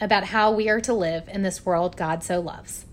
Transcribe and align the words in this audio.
about 0.00 0.24
how 0.24 0.50
we 0.50 0.68
are 0.68 0.80
to 0.80 0.92
live 0.92 1.28
in 1.28 1.42
this 1.42 1.64
world 1.64 1.96
God 1.96 2.22
so 2.22 2.40
loves 2.40 2.86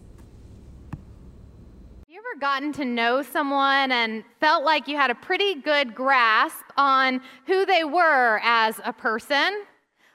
Have 0.92 2.10
you 2.10 2.20
ever 2.20 2.40
gotten 2.40 2.74
to 2.74 2.86
know 2.86 3.22
someone 3.22 3.92
and 3.92 4.24
felt 4.40 4.64
like 4.64 4.88
you 4.88 4.98
had 4.98 5.12
a 5.12 5.16
pretty 5.16 5.56
good 5.56 5.94
grasp 5.94 6.66
on 6.78 7.22
who 7.48 7.66
they 7.66 7.84
were 7.84 8.40
as 8.44 8.80
a 8.84 8.94
person? 8.94 9.64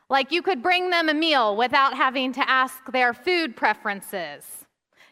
Like 0.08 0.32
you 0.32 0.42
could 0.42 0.62
bring 0.62 0.90
them 0.90 1.08
a 1.08 1.14
meal 1.14 1.56
without 1.56 1.94
having 1.94 2.32
to 2.32 2.50
ask 2.50 2.84
their 2.92 3.14
food 3.14 3.56
preferences. 3.56 4.44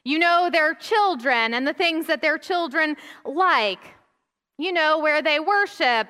You 0.05 0.19
know 0.19 0.50
their 0.50 0.75
children 0.75 1.55
and 1.55 1.66
the 1.66 1.72
things 1.72 2.06
that 2.06 2.20
their 2.20 2.38
children 2.38 2.97
like. 3.25 3.94
You 4.58 4.72
know 4.72 4.98
where 4.98 5.22
they 5.22 5.38
worship. 5.38 6.08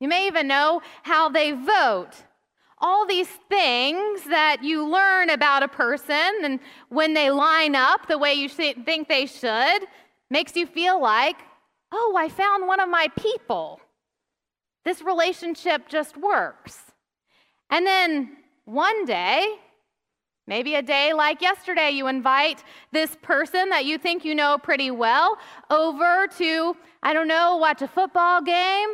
You 0.00 0.08
may 0.08 0.26
even 0.26 0.48
know 0.48 0.80
how 1.02 1.28
they 1.28 1.52
vote 1.52 2.12
all 2.80 3.06
these 3.06 3.28
things 3.48 4.24
that 4.24 4.62
you 4.62 4.88
learn 4.88 5.30
about 5.30 5.62
a 5.62 5.68
person, 5.68 6.32
and 6.42 6.60
when 6.88 7.14
they 7.14 7.30
line 7.30 7.74
up 7.74 8.08
the 8.08 8.16
way 8.16 8.32
you 8.34 8.48
think 8.48 9.08
they 9.08 9.26
should, 9.26 9.86
makes 10.30 10.56
you 10.56 10.66
feel 10.66 11.00
like, 11.00 11.36
oh, 11.92 12.14
I 12.16 12.28
found 12.28 12.66
one 12.66 12.80
of 12.80 12.88
my 12.88 13.08
people. 13.18 13.80
This 14.84 15.02
relationship 15.02 15.88
just 15.88 16.16
works. 16.16 16.78
And 17.68 17.86
then 17.86 18.36
one 18.64 19.04
day, 19.04 19.56
maybe 20.46 20.74
a 20.74 20.82
day 20.82 21.12
like 21.12 21.42
yesterday, 21.42 21.90
you 21.90 22.06
invite 22.06 22.64
this 22.92 23.16
person 23.20 23.68
that 23.68 23.84
you 23.84 23.98
think 23.98 24.24
you 24.24 24.34
know 24.34 24.56
pretty 24.56 24.90
well 24.90 25.36
over 25.68 26.26
to, 26.38 26.76
I 27.02 27.12
don't 27.12 27.28
know, 27.28 27.56
watch 27.56 27.82
a 27.82 27.88
football 27.88 28.40
game. 28.40 28.88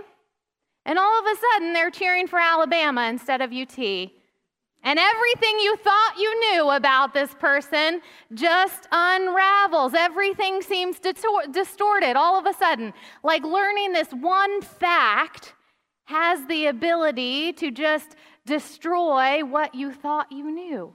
And 0.87 0.98
all 1.01 1.19
of 1.19 1.27
a 1.27 1.37
sudden, 1.37 1.73
they're 1.73 1.91
cheering 1.91 2.29
for 2.29 2.39
Alabama 2.39 3.09
instead 3.09 3.42
of 3.42 3.53
UT. 3.53 3.77
And 3.79 5.01
everything 5.01 5.59
you 5.59 5.77
thought 5.79 6.15
you 6.17 6.41
knew 6.41 6.70
about 6.70 7.12
this 7.12 7.34
person 7.34 8.01
just 8.33 8.87
unravels. 8.92 9.95
Everything 9.95 10.62
seems 10.62 11.01
distorted 11.01 12.14
all 12.14 12.39
of 12.39 12.47
a 12.47 12.55
sudden. 12.55 12.95
Like 13.25 13.42
learning 13.42 13.92
this 13.92 14.11
one 14.12 14.62
fact 14.62 15.55
has 16.05 16.47
the 16.47 16.67
ability 16.67 17.53
to 17.55 17.73
just 17.73 18.14
destroy 18.47 19.45
what 19.45 19.75
you 19.75 19.92
thought 19.92 20.31
you 20.31 20.53
knew. 20.53 20.95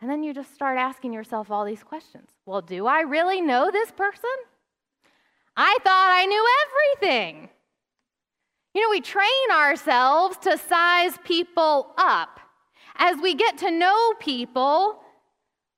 And 0.00 0.10
then 0.10 0.24
you 0.24 0.34
just 0.34 0.52
start 0.52 0.76
asking 0.76 1.12
yourself 1.12 1.52
all 1.52 1.64
these 1.64 1.84
questions. 1.84 2.30
Well, 2.46 2.62
do 2.62 2.88
I 2.88 3.02
really 3.02 3.40
know 3.40 3.70
this 3.70 3.92
person? 3.92 4.34
I 5.56 5.78
thought 5.84 6.10
I 6.10 6.26
knew 6.26 6.44
everything. 6.66 7.48
You 8.74 8.82
know, 8.82 8.90
we 8.90 9.00
train 9.00 9.50
ourselves 9.52 10.36
to 10.38 10.58
size 10.58 11.16
people 11.24 11.94
up 11.96 12.40
as 12.96 13.16
we 13.20 13.34
get 13.34 13.58
to 13.58 13.70
know 13.70 14.14
people, 14.20 15.00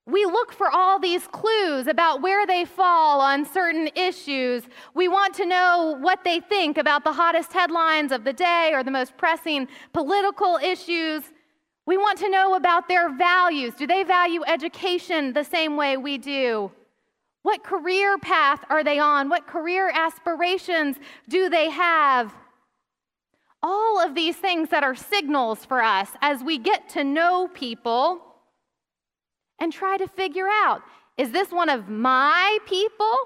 we 0.07 0.25
look 0.25 0.53
for 0.53 0.71
all 0.71 1.01
these 1.01 1.27
clues 1.27 1.89
about 1.89 2.23
where 2.23 2.47
they 2.47 2.65
fall 2.65 3.21
on 3.21 3.45
certain 3.45 3.89
issues. 3.97 4.63
We 4.95 5.09
want 5.09 5.35
to 5.35 5.47
know 5.47 5.97
what 6.01 6.23
they 6.23 6.41
think 6.41 6.79
about 6.79 7.03
the 7.03 7.13
hottest 7.13 7.53
headlines 7.53 8.13
of 8.13 8.23
the 8.23 8.33
day 8.33 8.71
or 8.73 8.85
the 8.85 8.91
most 8.91 9.17
pressing 9.17 9.67
political 9.93 10.59
issues. 10.63 11.25
We 11.87 11.97
want 11.97 12.19
to 12.19 12.29
know 12.29 12.55
about 12.55 12.89
their 12.89 13.11
values. 13.17 13.75
Do 13.75 13.87
they 13.87 14.05
value 14.05 14.43
education 14.47 15.33
the 15.33 15.45
same 15.45 15.77
way 15.77 15.97
we 15.97 16.19
do? 16.19 16.71
What 17.43 17.65
career 17.65 18.19
path 18.19 18.65
are 18.71 18.85
they 18.85 18.99
on? 18.99 19.29
What 19.29 19.47
career 19.47 19.91
aspirations 19.93 20.97
do 21.29 21.49
they 21.49 21.71
have? 21.71 22.33
All 23.63 24.01
of 24.01 24.15
these 24.15 24.37
things 24.37 24.69
that 24.71 24.83
are 24.83 24.95
signals 24.95 25.65
for 25.65 25.83
us 25.83 26.11
as 26.21 26.43
we 26.43 26.59
get 26.59 26.89
to 26.91 27.05
know 27.05 27.49
people 27.53 28.21
and 29.61 29.73
try 29.73 29.97
to 29.97 30.07
figure 30.07 30.49
out 30.49 30.83
is 31.17 31.31
this 31.31 31.51
one 31.51 31.71
of 31.71 31.89
my 31.89 32.59
people? 32.67 33.17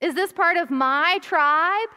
Is 0.00 0.14
this 0.14 0.32
part 0.32 0.56
of 0.56 0.70
my 0.70 1.18
tribe? 1.20 1.88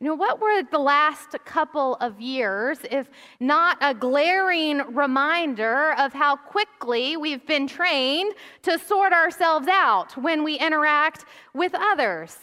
You 0.00 0.08
know, 0.08 0.14
what 0.14 0.40
were 0.40 0.62
the 0.64 0.78
last 0.78 1.36
couple 1.44 1.94
of 1.96 2.20
years, 2.20 2.78
if 2.90 3.08
not 3.38 3.78
a 3.80 3.94
glaring 3.94 4.78
reminder 4.94 5.92
of 5.96 6.12
how 6.12 6.34
quickly 6.34 7.16
we've 7.16 7.46
been 7.46 7.68
trained 7.68 8.34
to 8.62 8.78
sort 8.80 9.12
ourselves 9.12 9.68
out 9.68 10.16
when 10.16 10.42
we 10.42 10.58
interact 10.58 11.24
with 11.54 11.72
others? 11.74 12.36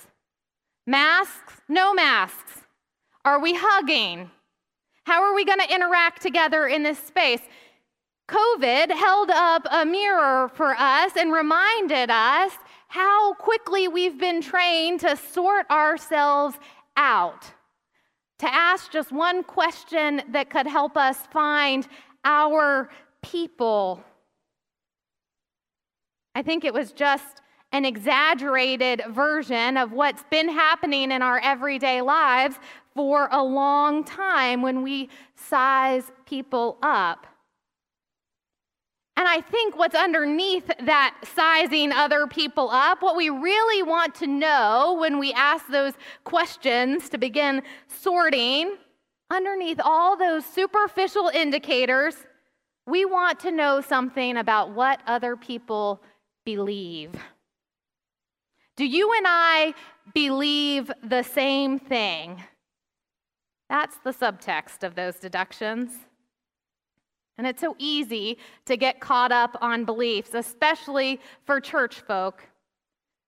Masks, 0.87 1.55
no 1.67 1.93
masks. 1.93 2.58
Are 3.29 3.39
we 3.39 3.53
hugging? 3.53 4.31
How 5.03 5.21
are 5.21 5.35
we 5.35 5.45
going 5.45 5.59
to 5.59 5.71
interact 5.71 6.23
together 6.23 6.65
in 6.65 6.81
this 6.81 6.97
space? 6.97 7.41
COVID 8.27 8.89
held 8.89 9.29
up 9.29 9.67
a 9.69 9.85
mirror 9.85 10.49
for 10.55 10.75
us 10.75 11.11
and 11.15 11.31
reminded 11.31 12.09
us 12.09 12.53
how 12.87 13.35
quickly 13.35 13.87
we've 13.87 14.19
been 14.19 14.41
trained 14.41 15.01
to 15.01 15.15
sort 15.15 15.69
ourselves 15.69 16.57
out, 16.97 17.43
to 18.39 18.51
ask 18.51 18.91
just 18.91 19.11
one 19.11 19.43
question 19.43 20.23
that 20.31 20.49
could 20.49 20.65
help 20.65 20.97
us 20.97 21.19
find 21.31 21.87
our 22.25 22.89
people. 23.21 24.03
I 26.33 26.41
think 26.41 26.65
it 26.65 26.73
was 26.73 26.91
just 26.93 27.41
an 27.71 27.85
exaggerated 27.85 29.03
version 29.09 29.77
of 29.77 29.91
what's 29.91 30.23
been 30.31 30.49
happening 30.49 31.11
in 31.11 31.21
our 31.21 31.39
everyday 31.43 32.01
lives 32.01 32.55
for 32.99 33.29
a 33.31 33.41
long 33.41 34.03
time 34.03 34.61
when 34.61 34.83
we 34.83 35.07
size 35.33 36.11
people 36.25 36.77
up. 36.83 37.25
And 39.15 39.25
I 39.25 39.39
think 39.39 39.77
what's 39.77 39.95
underneath 39.95 40.69
that 40.83 41.15
sizing 41.33 41.93
other 41.93 42.27
people 42.27 42.69
up, 42.69 43.01
what 43.01 43.15
we 43.15 43.29
really 43.29 43.83
want 43.83 44.15
to 44.15 44.27
know 44.27 44.97
when 44.99 45.17
we 45.17 45.31
ask 45.31 45.65
those 45.67 45.93
questions 46.25 47.07
to 47.07 47.17
begin 47.17 47.61
sorting, 47.87 48.75
underneath 49.31 49.79
all 49.81 50.17
those 50.17 50.43
superficial 50.43 51.31
indicators, 51.33 52.17
we 52.85 53.05
want 53.05 53.39
to 53.39 53.51
know 53.51 53.79
something 53.79 54.35
about 54.35 54.73
what 54.73 54.99
other 55.07 55.37
people 55.37 56.03
believe. 56.43 57.11
Do 58.75 58.85
you 58.85 59.13
and 59.13 59.25
I 59.25 59.73
believe 60.13 60.91
the 61.01 61.23
same 61.23 61.79
thing? 61.79 62.43
That's 63.69 63.97
the 64.03 64.11
subtext 64.11 64.83
of 64.83 64.95
those 64.95 65.15
deductions. 65.17 65.91
And 67.37 67.47
it's 67.47 67.61
so 67.61 67.75
easy 67.77 68.37
to 68.65 68.75
get 68.75 68.99
caught 68.99 69.31
up 69.31 69.55
on 69.61 69.85
beliefs, 69.85 70.31
especially 70.33 71.21
for 71.45 71.61
church 71.61 72.01
folk. 72.01 72.43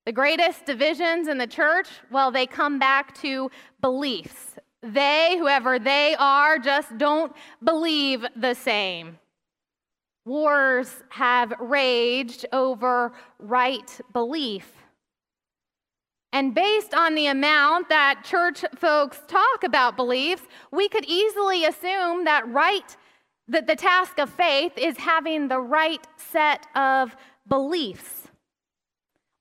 The 0.06 0.12
greatest 0.12 0.66
divisions 0.66 1.28
in 1.28 1.38
the 1.38 1.48
church, 1.48 1.88
well, 2.10 2.32
they 2.32 2.48
come 2.48 2.80
back 2.80 3.16
to 3.22 3.50
beliefs. 3.80 4.58
They, 4.82 5.38
whoever 5.38 5.78
they 5.78 6.16
are, 6.18 6.58
just 6.58 6.98
don't 6.98 7.32
believe 7.64 8.26
the 8.36 8.56
same. 8.56 9.20
Wars 10.26 11.04
have 11.10 11.54
raged 11.60 12.46
over 12.52 13.14
right 13.40 14.00
belief. 14.12 14.74
And 16.34 16.56
based 16.56 16.94
on 16.94 17.16
the 17.16 17.28
amount 17.28 17.90
that 17.90 18.24
church 18.24 18.64
folks 18.76 19.22
talk 19.28 19.64
about 19.64 19.98
beliefs, 19.98 20.44
we 20.72 20.88
could 20.88 21.06
easily 21.06 21.66
assume 21.66 22.24
that 22.26 22.48
right 22.48 22.96
that 23.48 23.68
the 23.68 23.76
task 23.76 24.18
of 24.18 24.30
faith 24.30 24.72
is 24.78 24.98
having 24.98 25.50
the 25.50 25.60
right 25.60 26.06
set 26.16 26.68
of 26.74 27.16
beliefs. 27.48 28.28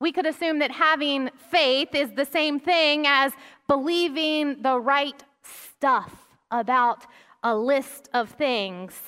We 0.01 0.11
could 0.11 0.27
assume 0.27 0.59
that 0.61 0.73
having 0.73 1.31
faith 1.51 1.95
is 1.95 2.11
the 2.13 2.25
same 2.25 2.59
thing 2.59 3.07
as 3.07 3.33
believing 3.69 4.63
the 4.63 4.81
right 4.81 5.23
stuff 5.45 6.27
about 6.51 7.07
a 7.45 7.55
list 7.55 8.09
of 8.13 8.31
things. 8.31 8.99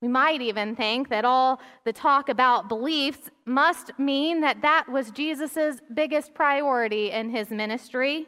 We 0.00 0.08
might 0.08 0.40
even 0.40 0.76
think 0.76 1.08
that 1.08 1.24
all 1.24 1.60
the 1.84 1.92
talk 1.92 2.28
about 2.28 2.68
beliefs 2.68 3.30
must 3.44 3.98
mean 3.98 4.40
that 4.42 4.62
that 4.62 4.88
was 4.88 5.10
Jesus' 5.10 5.80
biggest 5.92 6.34
priority 6.34 7.10
in 7.10 7.30
his 7.30 7.50
ministry. 7.50 8.26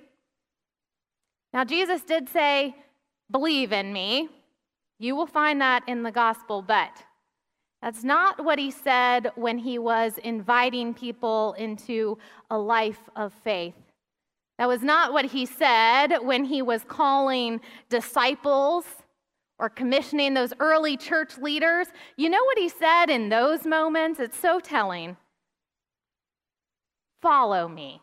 Now, 1.53 1.65
Jesus 1.65 2.03
did 2.03 2.29
say, 2.29 2.75
Believe 3.31 3.73
in 3.73 3.93
me. 3.93 4.29
You 4.99 5.15
will 5.15 5.27
find 5.27 5.61
that 5.61 5.85
in 5.87 6.03
the 6.03 6.11
gospel, 6.11 6.63
but 6.63 6.91
That's 7.83 8.05
not 8.05 8.45
what 8.45 8.59
he 8.59 8.71
said 8.71 9.31
when 9.37 9.59
he 9.59 9.79
was 9.79 10.19
inviting 10.19 10.93
people 10.93 11.55
into 11.55 12.19
a 12.51 12.59
life 12.59 13.09
of 13.17 13.33
faith. 13.33 13.75
That 14.59 14.69
was 14.69 14.83
not 14.83 15.15
what 15.15 15.25
he 15.25 15.47
said 15.47 16.19
when 16.21 16.45
he 16.45 16.61
was 16.61 16.85
calling 16.87 17.61
disciples 17.89 18.85
or 19.61 19.69
commissioning 19.69 20.35
those 20.35 20.53
early 20.59 20.97
church 20.97 21.39
leaders. 21.39 21.87
You 22.17 22.31
know 22.31 22.43
what 22.45 22.59
he 22.59 22.69
said 22.69 23.11
in 23.11 23.29
those 23.29 23.67
moments? 23.67 24.19
It's 24.19 24.39
so 24.39 24.59
telling. 24.59 25.17
Follow 27.23 27.69
me. 27.69 28.01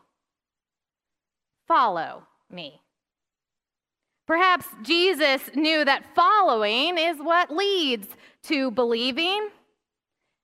Follow 1.66 2.22
me. 2.50 2.80
Perhaps 4.26 4.66
Jesus 4.82 5.50
knew 5.54 5.84
that 5.84 6.14
following 6.14 6.96
is 6.96 7.18
what 7.18 7.50
leads 7.50 8.08
to 8.44 8.70
believing. 8.70 9.48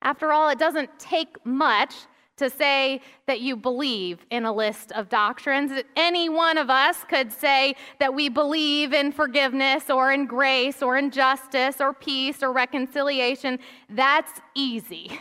After 0.02 0.32
all, 0.32 0.48
it 0.48 0.58
doesn't 0.58 0.98
take 0.98 1.36
much 1.44 1.94
to 2.36 2.50
say 2.50 3.00
that 3.26 3.40
you 3.40 3.56
believe 3.56 4.24
in 4.30 4.44
a 4.44 4.52
list 4.52 4.92
of 4.92 5.08
doctrines. 5.08 5.70
Any 5.96 6.28
one 6.28 6.58
of 6.58 6.68
us 6.68 7.04
could 7.08 7.32
say 7.32 7.76
that 8.00 8.14
we 8.14 8.28
believe 8.28 8.92
in 8.92 9.12
forgiveness 9.12 9.88
or 9.88 10.12
in 10.12 10.26
grace 10.26 10.82
or 10.82 10.96
in 10.96 11.10
justice 11.10 11.80
or 11.80 11.92
peace 11.92 12.42
or 12.42 12.52
reconciliation. 12.52 13.58
That's 13.88 14.40
easy. 14.54 15.18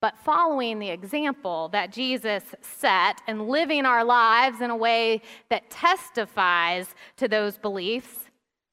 But 0.00 0.16
following 0.18 0.78
the 0.78 0.90
example 0.90 1.68
that 1.70 1.92
Jesus 1.92 2.44
set 2.60 3.20
and 3.26 3.48
living 3.48 3.84
our 3.84 4.04
lives 4.04 4.60
in 4.60 4.70
a 4.70 4.76
way 4.76 5.22
that 5.50 5.70
testifies 5.70 6.94
to 7.16 7.26
those 7.26 7.58
beliefs, 7.58 8.30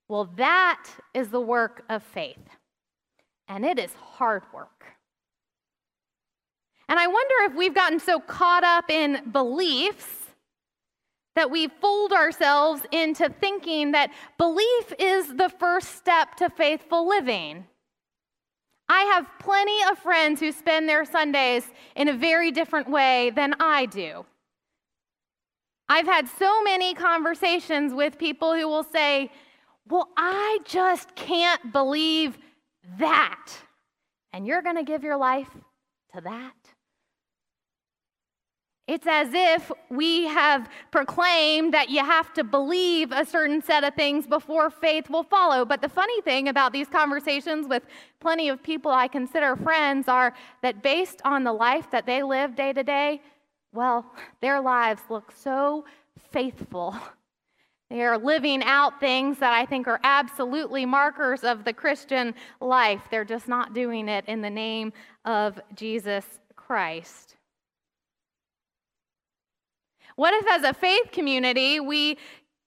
well, 0.07 0.29
that 0.35 0.88
is 1.15 1.29
the 1.29 1.41
work 1.41 1.83
of 1.89 2.03
faith. 2.03 2.47
And 3.47 3.65
it 3.65 3.79
is 3.79 3.93
hard 3.93 4.43
work. 4.53 4.85
And 6.87 6.99
I 6.99 7.07
wonder 7.07 7.35
if 7.41 7.55
we've 7.55 7.73
gotten 7.73 7.99
so 7.99 8.19
caught 8.19 8.63
up 8.63 8.89
in 8.89 9.31
beliefs 9.31 10.07
that 11.35 11.51
we 11.51 11.67
fold 11.67 12.13
ourselves 12.13 12.83
into 12.91 13.29
thinking 13.29 13.91
that 13.91 14.11
belief 14.37 14.93
is 14.97 15.35
the 15.35 15.49
first 15.49 15.95
step 15.95 16.35
to 16.35 16.49
faithful 16.49 17.07
living. 17.07 17.65
I 18.87 19.01
have 19.13 19.27
plenty 19.39 19.77
of 19.89 19.97
friends 19.97 20.39
who 20.39 20.51
spend 20.51 20.87
their 20.87 21.05
Sundays 21.05 21.69
in 21.95 22.07
a 22.07 22.13
very 22.13 22.51
different 22.51 22.89
way 22.89 23.31
than 23.35 23.55
I 23.59 23.88
do. 23.88 24.25
I've 25.89 26.05
had 26.05 26.27
so 26.27 26.63
many 26.63 26.93
conversations 26.93 27.93
with 27.93 28.17
people 28.17 28.53
who 28.55 28.67
will 28.67 28.83
say, 28.83 29.31
Well, 29.88 30.09
I 30.17 30.59
just 30.65 31.15
can't 31.15 31.71
believe 31.71 32.38
that. 32.99 33.51
And 34.33 34.45
you're 34.45 34.61
going 34.61 34.77
to 34.77 34.83
give 34.83 35.03
your 35.03 35.17
life 35.17 35.49
to 36.13 36.21
that? 36.21 36.75
It's 38.87 39.07
as 39.07 39.29
if 39.33 39.71
we 39.89 40.25
have 40.25 40.69
proclaimed 40.91 41.73
that 41.73 41.89
you 41.89 42.05
have 42.05 42.31
to 42.33 42.43
believe 42.43 43.11
a 43.11 43.25
certain 43.25 43.61
set 43.63 43.83
of 43.83 43.95
things 43.95 44.27
before 44.27 44.69
faith 44.69 45.09
will 45.09 45.23
follow. 45.23 45.65
But 45.65 45.81
the 45.81 45.89
funny 45.89 46.21
thing 46.21 46.49
about 46.49 46.71
these 46.71 46.87
conversations 46.87 47.67
with 47.67 47.83
plenty 48.19 48.49
of 48.49 48.61
people 48.61 48.91
I 48.91 49.07
consider 49.07 49.55
friends 49.55 50.07
are 50.07 50.35
that 50.61 50.83
based 50.83 51.19
on 51.25 51.43
the 51.43 51.53
life 51.53 51.89
that 51.89 52.05
they 52.05 52.21
live 52.21 52.55
day 52.55 52.73
to 52.73 52.83
day, 52.83 53.21
well, 53.73 54.05
their 54.39 54.61
lives 54.61 55.01
look 55.09 55.31
so 55.31 55.85
faithful. 56.31 56.95
They 57.89 58.03
are 58.03 58.17
living 58.17 58.63
out 58.63 58.99
things 58.99 59.38
that 59.39 59.53
I 59.53 59.65
think 59.65 59.88
are 59.88 59.99
absolutely 60.03 60.85
markers 60.85 61.43
of 61.43 61.63
the 61.63 61.73
Christian 61.73 62.33
life. 62.59 63.01
They're 63.11 63.25
just 63.25 63.47
not 63.47 63.73
doing 63.73 64.09
it 64.09 64.25
in 64.27 64.41
the 64.41 64.49
name 64.49 64.91
of 65.23 65.59
Jesus 65.75 66.25
Christ. 66.55 67.34
What 70.15 70.33
if, 70.33 70.47
as 70.50 70.63
a 70.63 70.73
faith 70.73 71.12
community, 71.12 71.79
we 71.79 72.17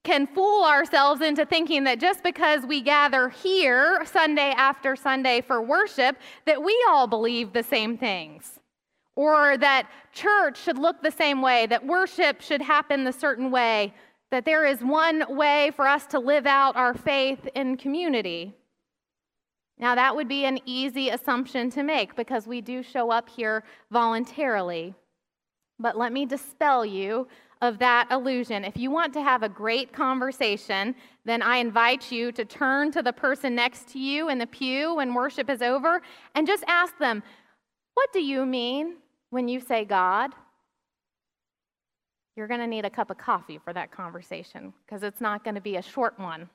can 0.04 0.26
fool 0.26 0.64
ourselves 0.64 1.20
into 1.20 1.44
thinking 1.44 1.84
that 1.84 1.98
just 1.98 2.22
because 2.22 2.64
we 2.64 2.80
gather 2.80 3.28
here 3.28 4.04
Sunday 4.04 4.52
after 4.56 4.96
Sunday 4.96 5.40
for 5.40 5.62
worship, 5.62 6.16
that 6.46 6.62
we 6.62 6.78
all 6.88 7.06
believe 7.06 7.52
the 7.52 7.62
same 7.62 7.96
things? 7.96 8.60
Or 9.16 9.56
that 9.58 9.88
church 10.12 10.62
should 10.62 10.78
look 10.78 11.02
the 11.02 11.10
same 11.10 11.42
way, 11.42 11.66
that 11.66 11.84
worship 11.84 12.40
should 12.40 12.62
happen 12.62 13.04
the 13.04 13.12
certain 13.12 13.50
way, 13.50 13.92
that 14.30 14.44
there 14.44 14.64
is 14.64 14.80
one 14.80 15.24
way 15.28 15.72
for 15.74 15.86
us 15.86 16.06
to 16.06 16.18
live 16.18 16.46
out 16.46 16.76
our 16.76 16.94
faith 16.94 17.48
in 17.54 17.76
community. 17.76 18.54
Now, 19.78 19.94
that 19.94 20.14
would 20.14 20.28
be 20.28 20.44
an 20.44 20.58
easy 20.66 21.08
assumption 21.08 21.70
to 21.70 21.82
make 21.82 22.14
because 22.16 22.46
we 22.46 22.60
do 22.60 22.82
show 22.82 23.10
up 23.10 23.28
here 23.28 23.64
voluntarily. 23.90 24.94
But 25.78 25.96
let 25.96 26.12
me 26.12 26.26
dispel 26.26 26.84
you 26.84 27.28
of 27.60 27.78
that 27.78 28.08
illusion. 28.10 28.64
If 28.64 28.76
you 28.76 28.90
want 28.90 29.12
to 29.14 29.22
have 29.22 29.42
a 29.42 29.48
great 29.48 29.92
conversation, 29.92 30.94
then 31.24 31.42
I 31.42 31.56
invite 31.56 32.12
you 32.12 32.30
to 32.32 32.44
turn 32.44 32.92
to 32.92 33.02
the 33.02 33.12
person 33.12 33.54
next 33.54 33.88
to 33.90 33.98
you 33.98 34.28
in 34.28 34.38
the 34.38 34.46
pew 34.46 34.94
when 34.94 35.14
worship 35.14 35.50
is 35.50 35.62
over 35.62 36.00
and 36.34 36.46
just 36.46 36.64
ask 36.68 36.96
them, 36.98 37.22
What 37.94 38.12
do 38.12 38.20
you 38.20 38.46
mean 38.46 38.96
when 39.30 39.48
you 39.48 39.60
say 39.60 39.84
God? 39.84 40.32
You're 42.36 42.46
going 42.46 42.60
to 42.60 42.68
need 42.68 42.84
a 42.84 42.90
cup 42.90 43.10
of 43.10 43.18
coffee 43.18 43.58
for 43.58 43.72
that 43.72 43.90
conversation 43.90 44.72
because 44.86 45.02
it's 45.02 45.20
not 45.20 45.42
going 45.42 45.56
to 45.56 45.60
be 45.60 45.76
a 45.76 45.82
short 45.82 46.18
one. 46.20 46.48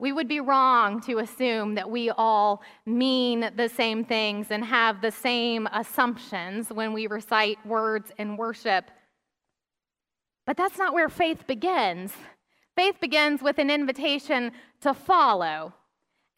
We 0.00 0.12
would 0.12 0.28
be 0.28 0.40
wrong 0.40 1.00
to 1.02 1.18
assume 1.18 1.74
that 1.74 1.90
we 1.90 2.10
all 2.10 2.62
mean 2.86 3.50
the 3.56 3.68
same 3.68 4.04
things 4.04 4.46
and 4.50 4.64
have 4.64 5.00
the 5.00 5.10
same 5.10 5.66
assumptions 5.72 6.68
when 6.68 6.92
we 6.92 7.08
recite 7.08 7.64
words 7.66 8.12
in 8.16 8.36
worship. 8.36 8.90
But 10.46 10.56
that's 10.56 10.78
not 10.78 10.94
where 10.94 11.08
faith 11.08 11.46
begins. 11.48 12.12
Faith 12.76 13.00
begins 13.00 13.42
with 13.42 13.58
an 13.58 13.70
invitation 13.70 14.52
to 14.82 14.94
follow. 14.94 15.74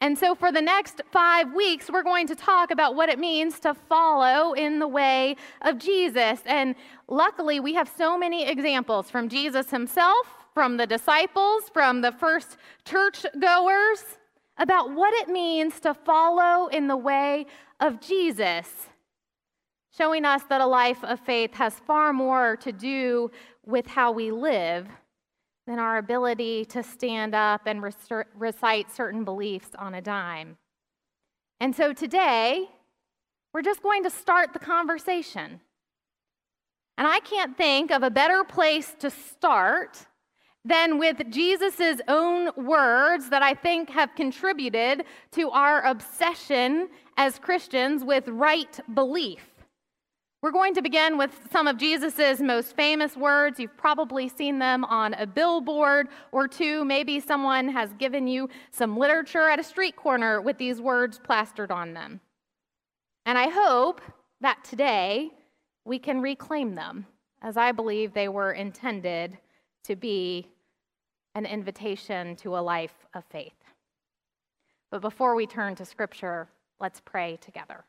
And 0.01 0.17
so, 0.17 0.33
for 0.33 0.51
the 0.51 0.61
next 0.61 1.03
five 1.11 1.53
weeks, 1.53 1.87
we're 1.87 2.01
going 2.01 2.25
to 2.27 2.35
talk 2.35 2.71
about 2.71 2.95
what 2.95 3.09
it 3.09 3.19
means 3.19 3.59
to 3.59 3.75
follow 3.75 4.53
in 4.53 4.79
the 4.79 4.87
way 4.87 5.35
of 5.61 5.77
Jesus. 5.77 6.39
And 6.47 6.73
luckily, 7.07 7.59
we 7.59 7.75
have 7.75 7.87
so 7.95 8.17
many 8.17 8.47
examples 8.47 9.11
from 9.11 9.29
Jesus 9.29 9.69
himself 9.69 10.40
from 10.53 10.77
the 10.77 10.87
disciples, 10.87 11.63
from 11.73 12.01
the 12.01 12.11
first 12.11 12.57
church 12.85 13.25
goers, 13.39 14.03
about 14.57 14.91
what 14.93 15.13
it 15.15 15.29
means 15.29 15.79
to 15.79 15.93
follow 15.93 16.67
in 16.67 16.87
the 16.87 16.97
way 16.97 17.45
of 17.79 17.99
Jesus, 17.99 18.67
showing 19.97 20.25
us 20.25 20.43
that 20.49 20.61
a 20.61 20.65
life 20.65 21.03
of 21.03 21.19
faith 21.19 21.53
has 21.55 21.73
far 21.79 22.13
more 22.13 22.57
to 22.57 22.71
do 22.71 23.31
with 23.65 23.87
how 23.87 24.11
we 24.11 24.31
live 24.31 24.87
than 25.67 25.79
our 25.79 25.97
ability 25.97 26.65
to 26.65 26.83
stand 26.83 27.33
up 27.33 27.61
and 27.65 27.81
recite 28.35 28.91
certain 28.91 29.23
beliefs 29.23 29.69
on 29.77 29.95
a 29.95 30.01
dime. 30.01 30.57
And 31.59 31.75
so 31.75 31.93
today, 31.93 32.69
we're 33.53 33.61
just 33.61 33.83
going 33.83 34.03
to 34.03 34.09
start 34.09 34.53
the 34.53 34.59
conversation. 34.59 35.61
And 36.97 37.07
I 37.07 37.19
can't 37.19 37.57
think 37.57 37.91
of 37.91 38.03
a 38.03 38.09
better 38.09 38.43
place 38.43 38.95
to 38.99 39.09
start 39.09 40.05
than 40.63 40.99
with 40.99 41.29
Jesus' 41.31 42.01
own 42.07 42.51
words 42.55 43.29
that 43.29 43.41
I 43.41 43.53
think 43.53 43.89
have 43.89 44.15
contributed 44.15 45.05
to 45.31 45.49
our 45.49 45.81
obsession 45.83 46.89
as 47.17 47.39
Christians 47.39 48.03
with 48.03 48.27
right 48.27 48.79
belief. 48.93 49.47
We're 50.43 50.51
going 50.51 50.73
to 50.73 50.81
begin 50.81 51.19
with 51.19 51.31
some 51.51 51.67
of 51.67 51.77
Jesus' 51.77 52.39
most 52.39 52.75
famous 52.75 53.15
words. 53.15 53.59
You've 53.59 53.77
probably 53.77 54.27
seen 54.27 54.57
them 54.57 54.83
on 54.85 55.13
a 55.13 55.27
billboard 55.27 56.07
or 56.31 56.47
two. 56.47 56.83
Maybe 56.83 57.19
someone 57.19 57.67
has 57.69 57.93
given 57.93 58.27
you 58.27 58.49
some 58.71 58.97
literature 58.97 59.49
at 59.49 59.59
a 59.59 59.63
street 59.63 59.95
corner 59.95 60.41
with 60.41 60.57
these 60.57 60.81
words 60.81 61.19
plastered 61.23 61.69
on 61.69 61.93
them. 61.93 62.21
And 63.27 63.37
I 63.37 63.49
hope 63.49 64.01
that 64.41 64.63
today 64.63 65.29
we 65.85 65.99
can 65.99 66.21
reclaim 66.21 66.73
them 66.73 67.05
as 67.43 67.55
I 67.55 67.71
believe 67.71 68.13
they 68.13 68.27
were 68.27 68.51
intended 68.51 69.37
to 69.83 69.95
be 69.95 70.47
an 71.35 71.45
invitation 71.45 72.35
to 72.37 72.57
a 72.57 72.59
life 72.59 73.05
of 73.13 73.23
faith. 73.25 73.53
But 74.89 75.01
before 75.01 75.35
we 75.35 75.47
turn 75.47 75.75
to 75.75 75.85
Scripture, 75.85 76.49
let's 76.79 76.99
pray 76.99 77.37
together. 77.41 77.85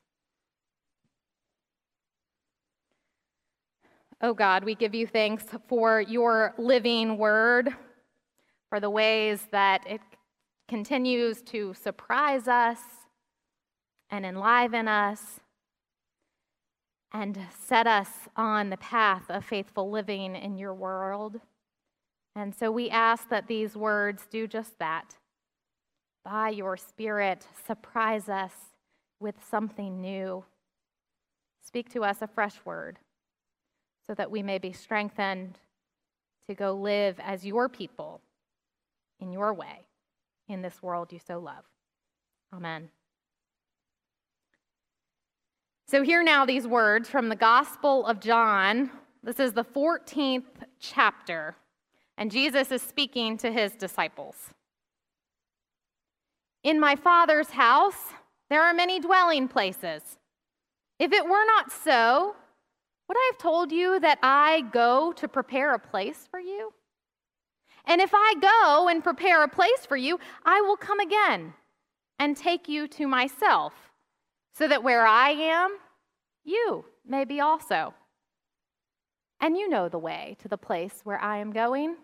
Oh 4.20 4.32
God, 4.32 4.62
we 4.62 4.76
give 4.76 4.94
you 4.94 5.08
thanks 5.08 5.44
for 5.66 6.00
your 6.00 6.54
living 6.56 7.18
word, 7.18 7.70
for 8.68 8.78
the 8.78 8.90
ways 8.90 9.48
that 9.50 9.84
it 9.84 10.00
continues 10.68 11.42
to 11.42 11.74
surprise 11.74 12.46
us 12.46 12.78
and 14.10 14.24
enliven 14.24 14.86
us 14.86 15.40
and 17.12 17.38
set 17.66 17.86
us 17.86 18.08
on 18.36 18.70
the 18.70 18.76
path 18.76 19.24
of 19.28 19.44
faithful 19.44 19.90
living 19.90 20.36
in 20.36 20.56
your 20.56 20.72
world. 20.72 21.40
And 22.34 22.54
so 22.54 22.70
we 22.70 22.88
ask 22.88 23.28
that 23.28 23.46
these 23.46 23.76
words 23.76 24.26
do 24.30 24.46
just 24.46 24.78
that 24.78 25.16
by 26.24 26.50
your 26.50 26.76
Spirit, 26.76 27.46
surprise 27.66 28.28
us 28.28 28.52
with 29.20 29.34
something 29.50 30.00
new. 30.00 30.44
Speak 31.64 31.90
to 31.92 32.04
us 32.04 32.22
a 32.22 32.26
fresh 32.26 32.54
word 32.64 32.98
so 34.06 34.14
that 34.14 34.30
we 34.30 34.42
may 34.42 34.58
be 34.58 34.72
strengthened 34.72 35.58
to 36.48 36.54
go 36.54 36.74
live 36.74 37.18
as 37.20 37.46
your 37.46 37.68
people 37.68 38.20
in 39.20 39.32
your 39.32 39.54
way 39.54 39.86
in 40.48 40.62
this 40.62 40.82
world 40.82 41.12
you 41.12 41.18
so 41.18 41.38
love. 41.38 41.64
Amen. 42.54 42.90
So, 45.88 46.02
hear 46.02 46.22
now 46.22 46.46
these 46.46 46.66
words 46.66 47.08
from 47.08 47.28
the 47.28 47.36
Gospel 47.36 48.06
of 48.06 48.20
John. 48.20 48.90
This 49.22 49.38
is 49.38 49.52
the 49.52 49.64
14th 49.64 50.44
chapter, 50.80 51.54
and 52.22 52.30
Jesus 52.30 52.70
is 52.70 52.80
speaking 52.82 53.36
to 53.38 53.50
his 53.50 53.72
disciples. 53.72 54.36
In 56.62 56.78
my 56.78 56.94
Father's 56.94 57.50
house, 57.50 57.96
there 58.48 58.62
are 58.62 58.72
many 58.72 59.00
dwelling 59.00 59.48
places. 59.48 60.02
If 61.00 61.12
it 61.12 61.24
were 61.24 61.44
not 61.44 61.72
so, 61.72 62.36
would 63.08 63.16
I 63.16 63.30
have 63.32 63.38
told 63.38 63.72
you 63.72 63.98
that 63.98 64.20
I 64.22 64.60
go 64.72 65.12
to 65.16 65.26
prepare 65.26 65.74
a 65.74 65.80
place 65.80 66.28
for 66.30 66.38
you? 66.38 66.72
And 67.86 68.00
if 68.00 68.12
I 68.14 68.34
go 68.40 68.86
and 68.86 69.02
prepare 69.02 69.42
a 69.42 69.48
place 69.48 69.84
for 69.88 69.96
you, 69.96 70.20
I 70.44 70.60
will 70.60 70.76
come 70.76 71.00
again 71.00 71.54
and 72.20 72.36
take 72.36 72.68
you 72.68 72.86
to 72.86 73.08
myself, 73.08 73.72
so 74.54 74.68
that 74.68 74.84
where 74.84 75.04
I 75.04 75.30
am, 75.30 75.76
you 76.44 76.84
may 77.04 77.24
be 77.24 77.40
also. 77.40 77.94
And 79.40 79.56
you 79.56 79.68
know 79.68 79.88
the 79.88 79.98
way 79.98 80.36
to 80.38 80.46
the 80.46 80.56
place 80.56 81.00
where 81.02 81.20
I 81.20 81.38
am 81.38 81.50
going. 81.50 81.96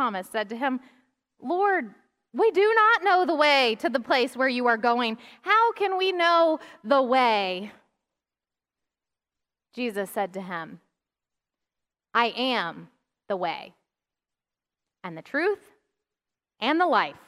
Thomas 0.00 0.28
said 0.32 0.48
to 0.48 0.56
him, 0.56 0.80
Lord, 1.42 1.94
we 2.32 2.50
do 2.52 2.72
not 2.74 3.04
know 3.04 3.26
the 3.26 3.34
way 3.34 3.76
to 3.80 3.90
the 3.90 4.00
place 4.00 4.34
where 4.34 4.48
you 4.48 4.66
are 4.66 4.78
going. 4.78 5.18
How 5.42 5.72
can 5.72 5.98
we 5.98 6.10
know 6.10 6.58
the 6.82 7.02
way? 7.02 7.70
Jesus 9.74 10.08
said 10.08 10.32
to 10.32 10.40
him, 10.40 10.80
I 12.14 12.28
am 12.28 12.88
the 13.28 13.36
way 13.36 13.74
and 15.04 15.18
the 15.18 15.22
truth 15.22 15.60
and 16.60 16.80
the 16.80 16.86
life. 16.86 17.20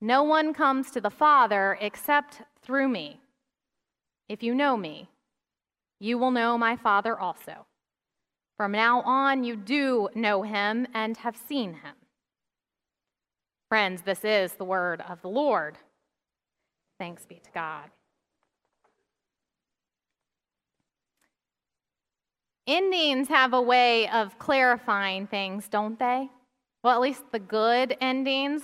No 0.00 0.22
one 0.22 0.54
comes 0.54 0.92
to 0.92 1.00
the 1.00 1.10
Father 1.10 1.76
except 1.80 2.42
through 2.62 2.88
me. 2.88 3.18
If 4.28 4.44
you 4.44 4.54
know 4.54 4.76
me, 4.76 5.08
you 5.98 6.16
will 6.16 6.30
know 6.30 6.56
my 6.56 6.76
Father 6.76 7.18
also. 7.18 7.66
From 8.60 8.72
now 8.72 9.00
on, 9.06 9.42
you 9.42 9.56
do 9.56 10.10
know 10.14 10.42
him 10.42 10.86
and 10.92 11.16
have 11.16 11.34
seen 11.34 11.72
him. 11.72 11.94
Friends, 13.70 14.02
this 14.02 14.22
is 14.22 14.52
the 14.52 14.66
word 14.66 15.02
of 15.08 15.22
the 15.22 15.30
Lord. 15.30 15.78
Thanks 16.98 17.24
be 17.24 17.36
to 17.36 17.50
God. 17.54 17.88
Endings 22.66 23.28
have 23.28 23.54
a 23.54 23.62
way 23.62 24.10
of 24.10 24.38
clarifying 24.38 25.26
things, 25.26 25.66
don't 25.66 25.98
they? 25.98 26.28
Well, 26.84 26.94
at 26.94 27.00
least 27.00 27.22
the 27.32 27.38
good 27.38 27.96
endings. 28.02 28.60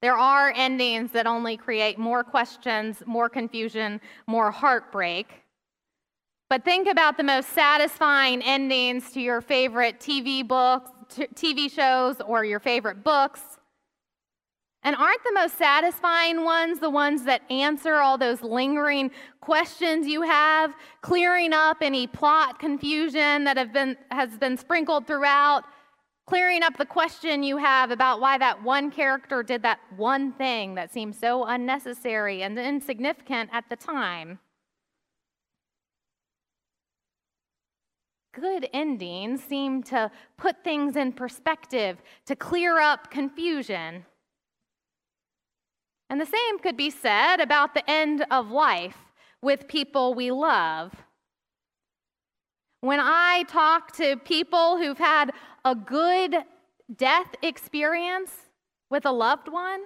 There 0.00 0.16
are 0.16 0.54
endings 0.56 1.12
that 1.12 1.26
only 1.26 1.58
create 1.58 1.98
more 1.98 2.24
questions, 2.24 3.02
more 3.04 3.28
confusion, 3.28 4.00
more 4.26 4.50
heartbreak. 4.50 5.43
But 6.50 6.64
think 6.64 6.88
about 6.88 7.16
the 7.16 7.22
most 7.22 7.50
satisfying 7.50 8.42
endings 8.42 9.10
to 9.12 9.20
your 9.20 9.40
favorite 9.40 9.98
TV 9.98 10.46
books, 10.46 10.90
TV 11.34 11.70
shows, 11.70 12.20
or 12.20 12.44
your 12.44 12.60
favorite 12.60 13.02
books. 13.02 13.40
And 14.82 14.94
aren't 14.96 15.24
the 15.24 15.32
most 15.32 15.56
satisfying 15.56 16.44
ones 16.44 16.78
the 16.78 16.90
ones 16.90 17.24
that 17.24 17.40
answer 17.50 17.96
all 17.96 18.18
those 18.18 18.42
lingering 18.42 19.10
questions 19.40 20.06
you 20.06 20.20
have, 20.20 20.74
clearing 21.00 21.54
up 21.54 21.78
any 21.80 22.06
plot 22.06 22.58
confusion 22.58 23.44
that 23.44 23.56
have 23.56 23.72
been, 23.72 23.96
has 24.10 24.36
been 24.36 24.58
sprinkled 24.58 25.06
throughout, 25.06 25.64
clearing 26.26 26.62
up 26.62 26.76
the 26.76 26.84
question 26.84 27.42
you 27.42 27.56
have 27.56 27.90
about 27.90 28.20
why 28.20 28.36
that 28.36 28.62
one 28.62 28.90
character 28.90 29.42
did 29.42 29.62
that 29.62 29.80
one 29.96 30.32
thing 30.32 30.74
that 30.74 30.92
seemed 30.92 31.16
so 31.16 31.44
unnecessary 31.44 32.42
and 32.42 32.58
insignificant 32.58 33.48
at 33.54 33.64
the 33.70 33.76
time? 33.76 34.38
Good 38.34 38.68
endings 38.72 39.42
seem 39.44 39.82
to 39.84 40.10
put 40.36 40.64
things 40.64 40.96
in 40.96 41.12
perspective, 41.12 42.02
to 42.26 42.34
clear 42.34 42.80
up 42.80 43.10
confusion. 43.10 44.04
And 46.10 46.20
the 46.20 46.26
same 46.26 46.58
could 46.58 46.76
be 46.76 46.90
said 46.90 47.38
about 47.40 47.74
the 47.74 47.88
end 47.88 48.26
of 48.30 48.50
life 48.50 48.96
with 49.40 49.68
people 49.68 50.14
we 50.14 50.30
love. 50.30 50.92
When 52.80 53.00
I 53.00 53.44
talk 53.48 53.92
to 53.96 54.16
people 54.16 54.78
who've 54.78 54.98
had 54.98 55.32
a 55.64 55.74
good 55.74 56.36
death 56.94 57.34
experience 57.40 58.32
with 58.90 59.06
a 59.06 59.12
loved 59.12 59.48
one, 59.48 59.80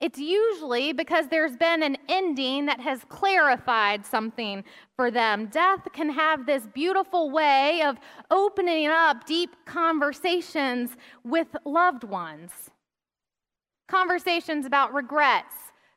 it's 0.00 0.18
usually 0.18 0.92
because 0.92 1.28
there's 1.28 1.56
been 1.56 1.82
an 1.82 1.96
ending 2.08 2.66
that 2.66 2.80
has 2.80 3.04
clarified 3.08 4.04
something 4.04 4.64
for 4.96 5.10
them. 5.10 5.46
Death 5.46 5.88
can 5.92 6.10
have 6.10 6.44
this 6.44 6.66
beautiful 6.74 7.30
way 7.30 7.80
of 7.82 7.96
opening 8.30 8.88
up 8.88 9.24
deep 9.24 9.54
conversations 9.64 10.90
with 11.24 11.48
loved 11.64 12.04
ones. 12.04 12.50
Conversations 13.88 14.66
about 14.66 14.92
regrets, 14.92 15.54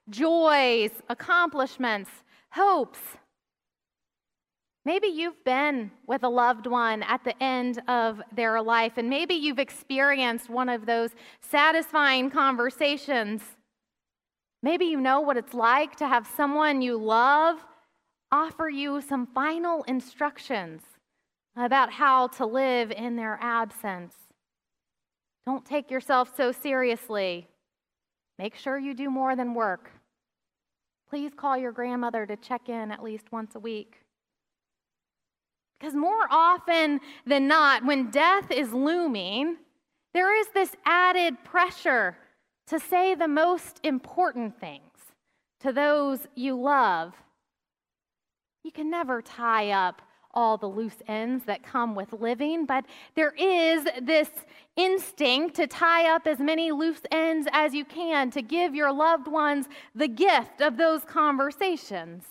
joys, 0.09 0.91
accomplishments, 1.09 2.11
hopes. 2.51 2.99
Maybe 4.85 5.07
you've 5.07 5.43
been 5.43 5.91
with 6.05 6.23
a 6.23 6.29
loved 6.29 6.65
one 6.65 7.03
at 7.03 7.25
the 7.25 7.41
end 7.43 7.81
of 7.89 8.21
their 8.33 8.61
life, 8.61 8.93
and 8.95 9.09
maybe 9.09 9.33
you've 9.33 9.59
experienced 9.59 10.49
one 10.49 10.69
of 10.69 10.85
those 10.85 11.09
satisfying 11.41 12.29
conversations. 12.29 13.56
Maybe 14.63 14.85
you 14.85 14.99
know 14.99 15.21
what 15.21 15.37
it's 15.37 15.53
like 15.53 15.95
to 15.97 16.07
have 16.07 16.27
someone 16.35 16.81
you 16.81 16.97
love 16.97 17.63
offer 18.31 18.69
you 18.69 19.01
some 19.01 19.27
final 19.27 19.83
instructions 19.83 20.81
about 21.55 21.91
how 21.91 22.27
to 22.27 22.45
live 22.45 22.91
in 22.91 23.15
their 23.15 23.37
absence. 23.41 24.13
Don't 25.45 25.65
take 25.65 25.89
yourself 25.89 26.35
so 26.35 26.51
seriously. 26.51 27.47
Make 28.37 28.55
sure 28.55 28.77
you 28.77 28.93
do 28.93 29.09
more 29.09 29.35
than 29.35 29.53
work. 29.53 29.91
Please 31.09 31.31
call 31.35 31.57
your 31.57 31.71
grandmother 31.71 32.25
to 32.25 32.35
check 32.35 32.69
in 32.69 32.91
at 32.91 33.01
least 33.01 33.31
once 33.31 33.55
a 33.55 33.59
week. 33.59 34.01
Because 35.79 35.95
more 35.95 36.27
often 36.29 36.99
than 37.25 37.47
not, 37.47 37.85
when 37.85 38.11
death 38.11 38.51
is 38.51 38.73
looming, 38.73 39.57
there 40.13 40.37
is 40.37 40.47
this 40.49 40.75
added 40.85 41.43
pressure 41.43 42.17
to 42.67 42.79
say 42.79 43.15
the 43.15 43.27
most 43.27 43.79
important 43.83 44.59
things 44.59 44.81
to 45.61 45.71
those 45.71 46.19
you 46.35 46.59
love. 46.59 47.13
You 48.63 48.71
can 48.71 48.89
never 48.89 49.21
tie 49.21 49.71
up 49.71 50.01
all 50.33 50.57
the 50.57 50.67
loose 50.67 51.01
ends 51.07 51.45
that 51.45 51.63
come 51.63 51.95
with 51.95 52.13
living, 52.13 52.65
but 52.65 52.85
there 53.15 53.31
is 53.31 53.87
this 54.01 54.29
instinct 54.75 55.55
to 55.55 55.65
tie 55.65 56.13
up 56.13 56.27
as 56.27 56.39
many 56.39 56.71
loose 56.71 57.01
ends 57.11 57.47
as 57.51 57.73
you 57.73 57.83
can 57.83 58.29
to 58.29 58.41
give 58.41 58.75
your 58.75 58.91
loved 58.91 59.27
ones 59.27 59.67
the 59.95 60.07
gift 60.07 60.61
of 60.61 60.77
those 60.77 61.03
conversations. 61.05 62.23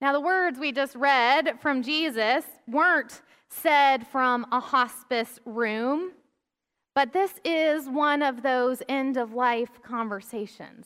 Now, 0.00 0.12
the 0.12 0.20
words 0.20 0.58
we 0.58 0.72
just 0.72 0.96
read 0.96 1.60
from 1.60 1.82
Jesus 1.82 2.44
weren't 2.66 3.20
said 3.50 4.06
from 4.06 4.46
a 4.50 4.60
hospice 4.60 5.38
room, 5.44 6.12
but 6.98 7.12
this 7.12 7.34
is 7.44 7.88
one 7.88 8.22
of 8.22 8.42
those 8.42 8.82
end 8.88 9.16
of 9.16 9.32
life 9.32 9.80
conversations. 9.84 10.84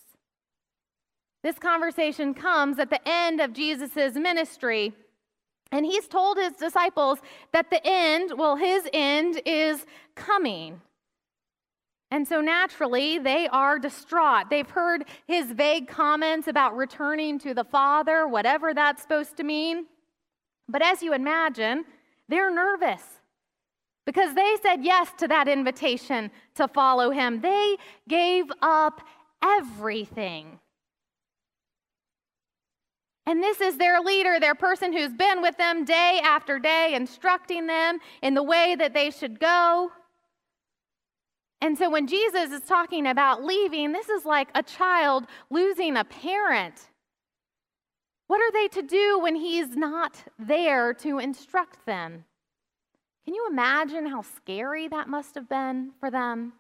This 1.43 1.59
conversation 1.59 2.35
comes 2.35 2.79
at 2.79 2.91
the 2.91 3.01
end 3.09 3.41
of 3.41 3.55
Jesus' 3.55 4.15
ministry 4.15 4.93
and 5.71 5.87
he's 5.87 6.07
told 6.09 6.37
his 6.37 6.53
disciples 6.53 7.19
that 7.55 7.71
the 7.71 7.81
end, 7.83 8.33
well, 8.37 8.57
his 8.57 8.87
end 8.93 9.41
is 9.47 9.87
coming. 10.15 10.83
And 12.11 12.29
so 12.29 12.43
naturally, 12.43 13.17
they 13.17 13.49
are 13.49 13.79
distraught. 13.79 14.51
They've 14.51 14.69
heard 14.69 15.07
his 15.27 15.51
vague 15.53 15.89
comments 15.89 16.47
about 16.47 16.77
returning 16.77 17.39
to 17.39 17.55
the 17.55 17.65
Father, 17.65 18.29
whatever 18.29 18.75
that's 18.75 19.01
supposed 19.01 19.39
to 19.39 19.45
mean. 19.45 19.87
But 20.69 20.83
as 20.83 21.03
you 21.03 21.15
imagine, 21.15 21.87
they're 22.29 22.55
nervous 22.55 23.22
because 24.05 24.35
they 24.35 24.57
said 24.63 24.85
yes 24.85 25.11
to 25.19 25.29
that 25.29 25.49
invitation 25.49 26.31
to 26.55 26.69
follow 26.69 27.11
him. 27.11 27.41
They 27.41 27.77
gave 28.09 28.47
up 28.61 29.01
everything. 29.43 30.59
And 33.27 33.43
this 33.43 33.61
is 33.61 33.77
their 33.77 34.01
leader, 34.01 34.41
their 34.41 34.57
person 34.57 34.93
who's 34.93 35.13
been 35.13 35.43
with 35.43 35.57
them 35.57 35.85
day 35.85 36.21
after 36.25 36.59
day, 36.59 36.95
instructing 36.95 37.67
them 37.67 37.99
in 38.21 38.35
the 38.35 38.43
way 38.43 38.75
that 38.77 38.95
they 38.95 39.11
should 39.11 39.39
go. 39.39 39.93
And 41.61 41.79
so 41.79 41.89
when 41.89 42.09
Jesus 42.09 42.51
is 42.51 42.63
talking 42.63 43.07
about 43.07 43.45
leaving, 43.45 43.93
this 43.93 44.09
is 44.09 44.25
like 44.25 44.49
a 44.57 44.65
child 44.65 45.27
losing 45.51 45.97
a 45.97 46.05
parent. 46.05 46.75
What 48.27 48.41
are 48.41 48.51
they 48.51 48.67
to 48.81 48.83
do 48.83 49.21
when 49.21 49.37
he's 49.37 49.77
not 49.77 50.25
there 50.41 50.93
to 50.95 51.21
instruct 51.21 51.87
them? 51.87 52.25
Can 53.25 53.35
you 53.35 53.47
imagine 53.51 54.07
how 54.07 54.23
scary 54.23 54.89
that 54.89 55.09
must 55.09 55.35
have 55.37 55.49
been 55.49 55.93
for 56.01 56.11
them? 56.11 56.55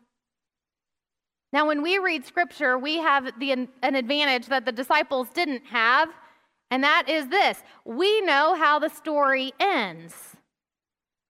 Now, 1.53 1.67
when 1.67 1.83
we 1.83 1.99
read 1.99 2.25
scripture, 2.25 2.79
we 2.79 2.97
have 2.99 3.39
the, 3.39 3.53
an 3.53 3.69
advantage 3.83 4.47
that 4.47 4.65
the 4.65 4.73
disciples 4.73 5.29
didn't 5.35 5.67
have, 5.67 6.09
and 6.71 6.83
that 6.83 7.09
is 7.09 7.29
this 7.29 7.63
we 7.85 8.21
know 8.23 8.55
how 8.55 8.79
the 8.79 8.89
story 8.89 9.53
ends. 9.61 10.15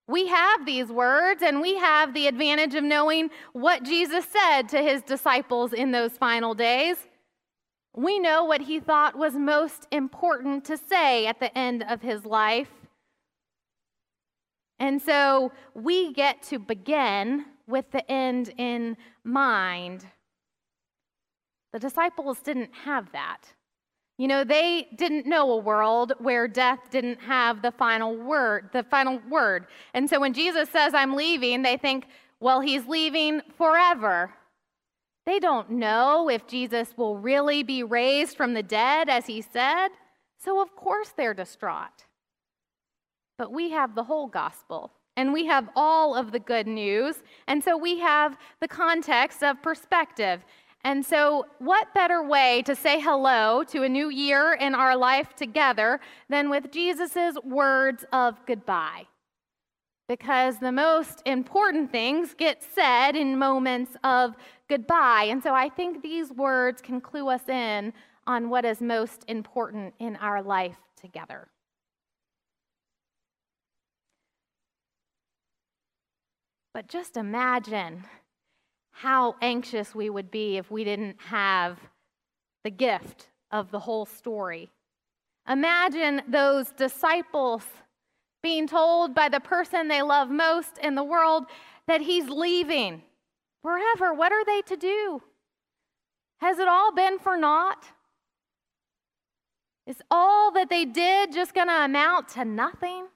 We 0.07 0.27
have 0.27 0.67
these 0.67 0.89
words, 0.89 1.43
and 1.43 1.61
we 1.61 1.77
have 1.79 2.13
the 2.13 2.27
advantage 2.27 2.75
of 2.75 2.85
knowing 2.85 3.31
what 3.53 3.83
Jesus 3.83 4.27
said 4.27 4.69
to 4.69 4.83
his 4.83 5.03
disciples 5.03 5.73
in 5.73 5.93
those 5.93 6.13
final 6.13 6.55
days. 6.55 6.97
We 7.95 8.19
know 8.19 8.45
what 8.45 8.63
he 8.63 8.81
thought 8.81 9.17
was 9.17 9.35
most 9.35 9.87
important 9.91 10.65
to 10.67 10.77
say 10.77 11.27
at 11.27 11.41
the 11.41 11.57
end 11.57 11.85
of 11.89 12.03
his 12.03 12.25
life. 12.25 12.69
And 14.83 15.01
so 15.01 15.53
we 15.75 16.13
get 16.13 16.43
to 16.51 16.59
begin 16.59 17.45
with 17.69 17.89
the 17.93 18.11
end 18.11 18.53
in 18.59 18.97
mind. 19.23 20.05
The 21.73 21.79
disciples 21.79 22.41
didn't 22.41 22.75
have 22.85 23.13
that. 23.13 23.43
You 24.19 24.27
know, 24.27 24.43
they 24.43 24.89
didn't 24.97 25.25
know 25.25 25.53
a 25.53 25.57
world 25.57 26.15
where 26.19 26.49
death 26.49 26.81
didn't 26.91 27.21
have 27.21 27.63
the 27.63 27.71
final 27.71 28.17
word, 28.17 28.71
the 28.73 28.83
final 28.83 29.21
word. 29.31 29.69
And 29.95 30.11
so 30.11 30.19
when 30.19 30.33
Jesus 30.33 30.69
says 30.69 30.95
I'm 30.95 31.15
leaving, 31.15 31.63
they 31.63 31.77
think, 31.77 32.07
well, 32.41 32.61
he's 32.61 32.85
leaving 32.89 33.41
forever. 33.57 34.35
They 35.27 35.39
don't 35.39 35.71
know 35.71 36.29
if 36.29 36.49
Jesus 36.49 36.97
will 36.97 37.17
really 37.19 37.63
be 37.63 37.85
raised 37.85 38.37
from 38.37 38.55
the 38.55 38.65
dead 38.65 39.09
as 39.09 39.27
he 39.27 39.43
said. 39.43 39.91
So 40.39 40.61
of 40.61 40.75
course 40.75 41.13
they're 41.17 41.35
distraught. 41.35 42.07
But 43.43 43.53
we 43.53 43.71
have 43.71 43.97
the 43.97 44.05
whole 44.05 44.29
gospel, 44.29 44.93
and 45.17 45.33
we 45.33 45.47
have 45.47 45.69
all 45.75 46.15
of 46.15 46.31
the 46.31 46.39
good 46.39 46.69
news, 46.69 47.25
and 47.49 47.61
so 47.65 47.77
we 47.77 47.99
have 47.99 48.39
the 48.61 48.69
context 48.69 49.43
of 49.43 49.61
perspective. 49.61 50.45
And 50.85 51.05
so, 51.05 51.47
what 51.59 51.93
better 51.93 52.23
way 52.23 52.63
to 52.67 52.77
say 52.77 53.01
hello 53.01 53.65
to 53.65 53.83
a 53.83 53.89
new 53.89 54.11
year 54.11 54.53
in 54.53 54.77
our 54.77 54.97
life 54.97 55.35
together 55.35 55.99
than 56.29 56.51
with 56.51 56.71
Jesus' 56.71 57.35
words 57.43 58.05
of 58.13 58.37
goodbye? 58.47 59.09
Because 60.07 60.61
the 60.61 60.71
most 60.71 61.21
important 61.27 61.91
things 61.91 62.35
get 62.35 62.63
said 62.63 63.17
in 63.17 63.37
moments 63.37 63.97
of 64.05 64.37
goodbye. 64.69 65.27
And 65.31 65.43
so, 65.43 65.53
I 65.53 65.69
think 65.69 66.01
these 66.01 66.31
words 66.31 66.81
can 66.81 67.01
clue 67.01 67.29
us 67.29 67.49
in 67.49 67.93
on 68.25 68.51
what 68.51 68.65
is 68.65 68.81
most 68.81 69.25
important 69.27 69.95
in 69.99 70.15
our 70.15 70.41
life 70.45 70.79
together. 70.95 71.49
But 76.75 76.89
just 76.89 77.17
imagine 77.17 78.05
how 78.93 79.37
anxious 79.43 79.95
we 79.95 80.09
would 80.09 80.31
be 80.31 80.57
if 80.57 80.71
we 80.71 80.85
didn't 80.85 81.21
have 81.27 81.79
the 82.65 82.71
gift 82.71 83.29
of 83.51 83.71
the 83.71 83.81
whole 83.81 84.07
story. 84.07 84.71
Imagine 85.49 86.23
those 86.29 86.71
disciples 86.73 87.65
being 88.43 88.67
told 88.67 89.15
by 89.15 89.29
the 89.29 89.41
person 89.41 89.89
they 89.89 90.03
love 90.03 90.31
most 90.31 90.79
in 90.79 90.95
the 90.95 91.05
world 91.05 91.45
that 91.87 92.01
he's 92.01 92.29
leaving. 92.29 93.03
Wherever, 93.63 94.15
what 94.15 94.33
are 94.33 94.45
they 94.45 94.63
to 94.63 94.77
do? 94.77 95.23
Has 96.39 96.59
it 96.59 96.69
all 96.69 96.93
been 96.93 97.19
for 97.19 97.37
naught? 97.37 97.85
Is 99.87 100.03
all 100.11 100.53
that 100.53 100.71
they 100.71 100.85
did 100.85 101.33
just 101.33 101.55
going 101.55 101.69
to 101.69 101.85
amount 101.85 102.29
to 102.31 102.45
nothing? 102.45 103.07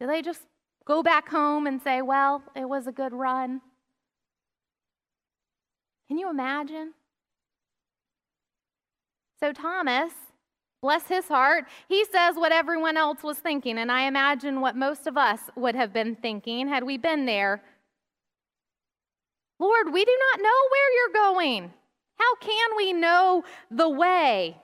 Do 0.00 0.06
they 0.06 0.22
just 0.22 0.42
go 0.86 1.02
back 1.02 1.28
home 1.28 1.66
and 1.66 1.82
say, 1.82 2.00
well, 2.00 2.42
it 2.54 2.68
was 2.68 2.86
a 2.86 2.92
good 2.92 3.12
run. 3.12 3.60
Can 6.08 6.18
you 6.18 6.30
imagine? 6.30 6.94
So, 9.40 9.52
Thomas, 9.52 10.12
bless 10.80 11.06
his 11.08 11.28
heart, 11.28 11.64
he 11.88 12.04
says 12.04 12.36
what 12.36 12.52
everyone 12.52 12.96
else 12.96 13.22
was 13.22 13.38
thinking, 13.38 13.78
and 13.78 13.90
I 13.90 14.02
imagine 14.02 14.60
what 14.60 14.76
most 14.76 15.06
of 15.06 15.16
us 15.16 15.40
would 15.56 15.74
have 15.74 15.92
been 15.92 16.14
thinking 16.16 16.68
had 16.68 16.84
we 16.84 16.96
been 16.96 17.26
there. 17.26 17.62
Lord, 19.58 19.92
we 19.92 20.04
do 20.04 20.18
not 20.30 20.42
know 20.42 20.60
where 20.70 20.92
you're 20.94 21.34
going. 21.34 21.72
How 22.18 22.34
can 22.36 22.76
we 22.76 22.92
know 22.92 23.44
the 23.70 23.88
way? 23.88 24.56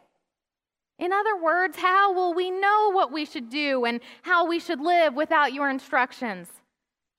In 1.03 1.13
other 1.13 1.37
words, 1.37 1.77
how 1.79 2.13
will 2.13 2.33
we 2.33 2.49
know 2.49 2.93
what 2.93 3.11
we 3.11 3.25
should 3.25 3.51
do 3.51 3.85
and 3.87 3.99
how 4.23 4.47
we 4.47 4.61
should 4.61 4.81
live 4.81 5.15
without 5.15 5.53
your 5.53 5.69
instructions? 5.69 6.49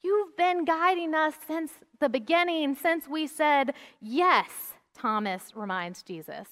You've 0.02 0.38
been 0.38 0.63
guiding 0.63 1.13
us 1.13 1.34
since 1.46 1.74
the 2.00 2.08
beginning, 2.08 2.76
since 2.76 3.10
we 3.10 3.28
said 3.28 3.74
yes, 4.00 4.50
Thomas 4.98 5.52
reminds 5.54 6.02
Jesus. 6.02 6.48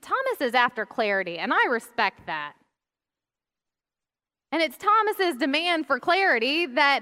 Thomas 0.00 0.40
is 0.40 0.54
after 0.54 0.86
clarity, 0.86 1.36
and 1.36 1.52
I 1.52 1.66
respect 1.66 2.26
that. 2.26 2.52
And 4.52 4.62
it's 4.62 4.76
Thomas's 4.76 5.36
demand 5.38 5.88
for 5.88 5.98
clarity 5.98 6.66
that 6.66 7.00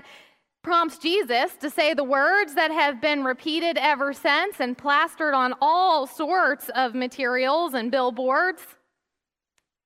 prompts 0.62 0.96
Jesus 0.96 1.54
to 1.56 1.68
say 1.68 1.92
the 1.92 2.02
words 2.02 2.54
that 2.54 2.70
have 2.70 2.98
been 2.98 3.22
repeated 3.22 3.76
ever 3.76 4.14
since 4.14 4.58
and 4.58 4.76
plastered 4.76 5.34
on 5.34 5.52
all 5.60 6.06
sorts 6.06 6.70
of 6.70 6.94
materials 6.94 7.74
and 7.74 7.90
billboards. 7.90 8.62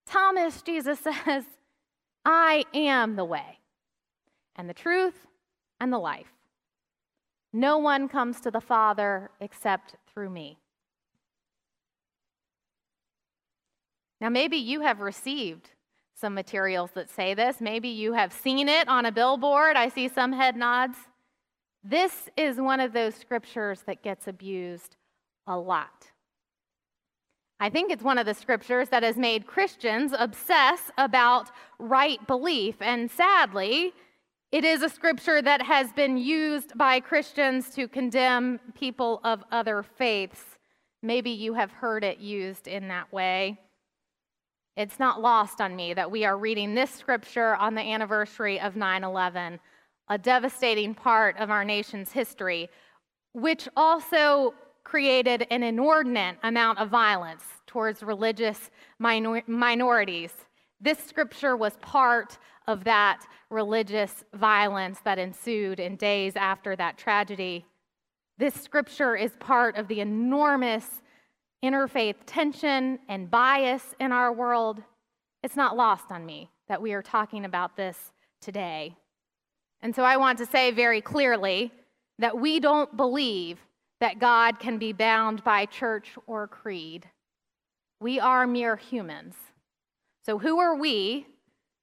Thomas, 0.09 0.63
Jesus 0.63 0.99
says, 1.25 1.45
I 2.25 2.65
am 2.75 3.17
the 3.17 3.25
way 3.25 3.59
and 4.57 4.69
the 4.69 4.75
truth 4.75 5.27
and 5.81 5.93
the 5.93 5.99
life. 5.99 6.33
No 7.53 7.79
one 7.79 8.09
comes 8.09 8.41
to 8.41 8.51
the 8.51 8.61
Father 8.61 9.31
except 9.41 9.97
through 10.13 10.31
me. 10.31 10.59
Now, 14.21 14.29
maybe 14.29 14.57
you 14.57 14.81
have 14.81 15.01
received 15.01 15.71
some 16.15 16.35
materials 16.35 16.91
that 16.95 17.09
say 17.09 17.35
this. 17.35 17.61
Maybe 17.61 17.89
you 17.89 18.13
have 18.15 18.33
seen 18.33 18.69
it 18.69 18.89
on 18.89 19.07
a 19.07 19.13
billboard. 19.13 19.77
I 19.77 19.89
see 19.89 20.09
some 20.09 20.33
head 20.33 20.57
nods. 20.57 20.99
This 21.85 22.29
is 22.37 22.61
one 22.61 22.81
of 22.81 22.93
those 22.93 23.15
scriptures 23.15 23.83
that 23.87 24.03
gets 24.03 24.27
abused 24.27 24.97
a 25.47 25.57
lot. 25.57 26.11
I 27.61 27.71
think 27.71 27.91
it's 27.91 28.05
one 28.05 28.19
of 28.19 28.27
the 28.27 28.35
scriptures 28.35 28.89
that 28.91 29.03
has 29.03 29.17
made 29.17 29.47
Christians 29.47 30.15
obsess 30.17 30.93
about 30.97 31.51
right 31.79 32.25
belief. 32.27 32.77
And 32.81 33.11
sadly, 33.11 33.93
it 34.53 34.65
is 34.65 34.83
a 34.83 34.89
scripture 34.89 35.43
that 35.43 35.63
has 35.63 35.93
been 35.93 36.17
used 36.17 36.79
by 36.79 37.01
Christians 37.01 37.71
to 37.71 37.89
condemn 37.89 38.61
people 38.75 39.21
of 39.25 39.43
other 39.51 39.83
faiths. 39.83 40.59
Maybe 41.03 41.31
you 41.31 41.55
have 41.55 41.73
heard 41.73 42.05
it 42.05 42.19
used 42.19 42.69
in 42.69 42.89
that 42.89 43.13
way. 43.13 43.59
It's 44.77 45.01
not 45.01 45.21
lost 45.21 45.61
on 45.61 45.75
me 45.75 45.93
that 45.95 46.13
we 46.13 46.25
are 46.25 46.39
reading 46.39 46.75
this 46.75 46.93
scripture 46.93 47.57
on 47.57 47.75
the 47.75 47.83
anniversary 47.83 48.61
of 48.61 48.77
9 48.77 49.03
11, 49.03 49.59
a 50.09 50.17
devastating 50.17 50.95
part 50.95 51.37
of 51.39 51.51
our 51.51 51.65
nation's 51.65 52.13
history, 52.13 52.71
which 53.33 53.69
also 53.77 54.55
created 54.89 55.47
an 55.51 55.63
inordinate 55.63 56.39
amount 56.43 56.79
of 56.79 56.89
violence 56.89 57.45
towards 57.67 58.03
religious 58.03 58.71
minor- 58.99 59.43
minorities. 59.47 60.33
This 60.81 60.99
scripture 60.99 61.59
was 61.59 61.77
part 61.83 62.39
of 62.67 62.85
that 62.85 63.21
religious 63.51 64.25
violence 64.33 64.99
that 65.05 65.19
ensued 65.19 65.79
in 65.79 65.97
days 65.97 66.37
after 66.37 66.75
that 66.77 66.97
tragedy. 66.97 67.67
This 68.39 68.55
scripture 68.55 69.15
is 69.15 69.33
part 69.39 69.77
of 69.77 69.89
the 69.89 70.01
enormous 70.01 70.87
interfaith 71.63 72.15
tension 72.25 72.99
and 73.11 73.31
bias 73.31 73.95
in 74.01 74.11
our 74.11 74.33
world. 74.33 74.83
It's 75.43 75.57
not 75.57 75.77
lost 75.77 76.11
on 76.11 76.25
me 76.25 76.51
that 76.69 76.81
we 76.81 76.95
are 76.95 77.03
talking 77.03 77.45
about 77.45 77.77
this 77.77 78.13
today. 78.41 78.97
And 79.83 79.95
so 79.95 80.03
I 80.03 80.17
want 80.17 80.39
to 80.39 80.47
say 80.47 80.71
very 80.71 81.03
clearly 81.03 81.73
that 82.19 82.39
we 82.39 82.59
don't 82.59 82.97
believe 82.97 83.59
that 84.01 84.19
God 84.19 84.59
can 84.59 84.79
be 84.79 84.93
bound 84.93 85.43
by 85.45 85.67
church 85.67 86.11
or 86.27 86.47
creed. 86.47 87.09
We 88.01 88.21
are 88.21 88.47
mere 88.47 88.77
humans. 88.77 89.35
So, 90.25 90.39
who 90.39 90.61
are 90.61 90.77
we 90.77 91.27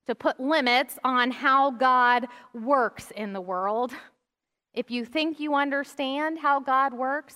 to 0.08 0.16
put 0.16 0.40
limits 0.40 0.98
on 1.04 1.32
how 1.32 1.72
God 1.72 2.28
works 2.54 3.12
in 3.12 3.34
the 3.34 3.42
world? 3.42 3.94
If 4.74 4.92
you 4.92 5.06
think 5.06 5.40
you 5.40 5.56
understand 5.56 6.40
how 6.40 6.60
God 6.60 6.94
works, 6.94 7.36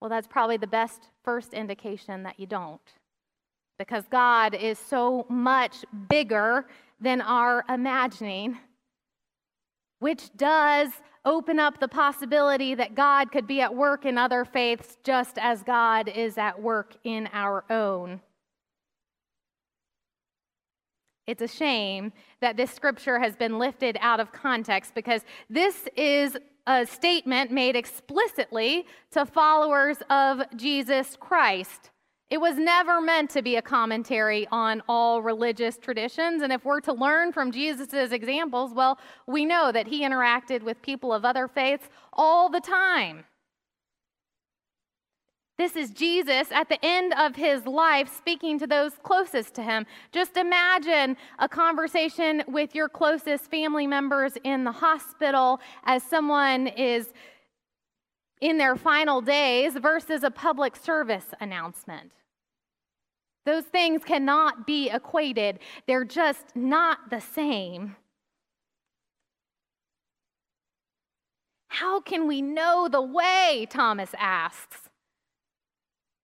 well, 0.00 0.10
that's 0.10 0.26
probably 0.26 0.58
the 0.58 0.66
best 0.66 1.08
first 1.24 1.54
indication 1.54 2.22
that 2.22 2.38
you 2.38 2.46
don't. 2.46 2.80
Because 3.78 4.04
God 4.10 4.54
is 4.54 4.78
so 4.78 5.26
much 5.28 5.84
bigger 6.08 6.66
than 7.00 7.20
our 7.20 7.64
imagining, 7.68 8.58
which 10.00 10.30
does 10.36 10.90
open 11.28 11.60
up 11.60 11.78
the 11.78 11.88
possibility 11.88 12.74
that 12.74 12.94
God 12.94 13.30
could 13.30 13.46
be 13.46 13.60
at 13.60 13.74
work 13.74 14.06
in 14.06 14.16
other 14.16 14.46
faiths 14.46 14.96
just 15.04 15.36
as 15.38 15.62
God 15.62 16.08
is 16.08 16.38
at 16.38 16.60
work 16.60 16.94
in 17.04 17.28
our 17.34 17.64
own. 17.70 18.20
It's 21.26 21.42
a 21.42 21.48
shame 21.48 22.12
that 22.40 22.56
this 22.56 22.70
scripture 22.70 23.18
has 23.18 23.36
been 23.36 23.58
lifted 23.58 23.98
out 24.00 24.20
of 24.20 24.32
context 24.32 24.94
because 24.94 25.20
this 25.50 25.86
is 25.94 26.38
a 26.66 26.86
statement 26.86 27.52
made 27.52 27.76
explicitly 27.76 28.86
to 29.10 29.26
followers 29.26 29.98
of 30.08 30.40
Jesus 30.56 31.18
Christ. 31.20 31.90
It 32.30 32.40
was 32.40 32.56
never 32.56 33.00
meant 33.00 33.30
to 33.30 33.42
be 33.42 33.56
a 33.56 33.62
commentary 33.62 34.46
on 34.52 34.82
all 34.86 35.22
religious 35.22 35.78
traditions. 35.78 36.42
And 36.42 36.52
if 36.52 36.64
we're 36.64 36.80
to 36.80 36.92
learn 36.92 37.32
from 37.32 37.50
Jesus' 37.52 38.12
examples, 38.12 38.74
well, 38.74 38.98
we 39.26 39.46
know 39.46 39.72
that 39.72 39.86
he 39.86 40.02
interacted 40.02 40.62
with 40.62 40.82
people 40.82 41.12
of 41.12 41.24
other 41.24 41.48
faiths 41.48 41.88
all 42.12 42.50
the 42.50 42.60
time. 42.60 43.24
This 45.56 45.74
is 45.74 45.90
Jesus 45.90 46.52
at 46.52 46.68
the 46.68 46.78
end 46.84 47.14
of 47.18 47.34
his 47.34 47.66
life 47.66 48.14
speaking 48.14 48.60
to 48.60 48.66
those 48.66 48.92
closest 49.02 49.54
to 49.54 49.62
him. 49.62 49.86
Just 50.12 50.36
imagine 50.36 51.16
a 51.40 51.48
conversation 51.48 52.44
with 52.46 52.76
your 52.76 52.88
closest 52.88 53.50
family 53.50 53.86
members 53.86 54.34
in 54.44 54.62
the 54.62 54.70
hospital 54.70 55.58
as 55.84 56.04
someone 56.04 56.68
is 56.68 57.12
in 58.40 58.58
their 58.58 58.76
final 58.76 59.20
days 59.20 59.74
versus 59.74 60.22
a 60.22 60.30
public 60.30 60.76
service 60.76 61.26
announcement. 61.40 62.12
Those 63.46 63.64
things 63.64 64.04
cannot 64.04 64.66
be 64.66 64.90
equated, 64.90 65.60
they're 65.86 66.04
just 66.04 66.54
not 66.54 67.10
the 67.10 67.20
same. 67.20 67.96
How 71.68 72.00
can 72.00 72.26
we 72.26 72.42
know 72.42 72.88
the 72.90 73.00
way? 73.00 73.66
Thomas 73.70 74.10
asks. 74.18 74.88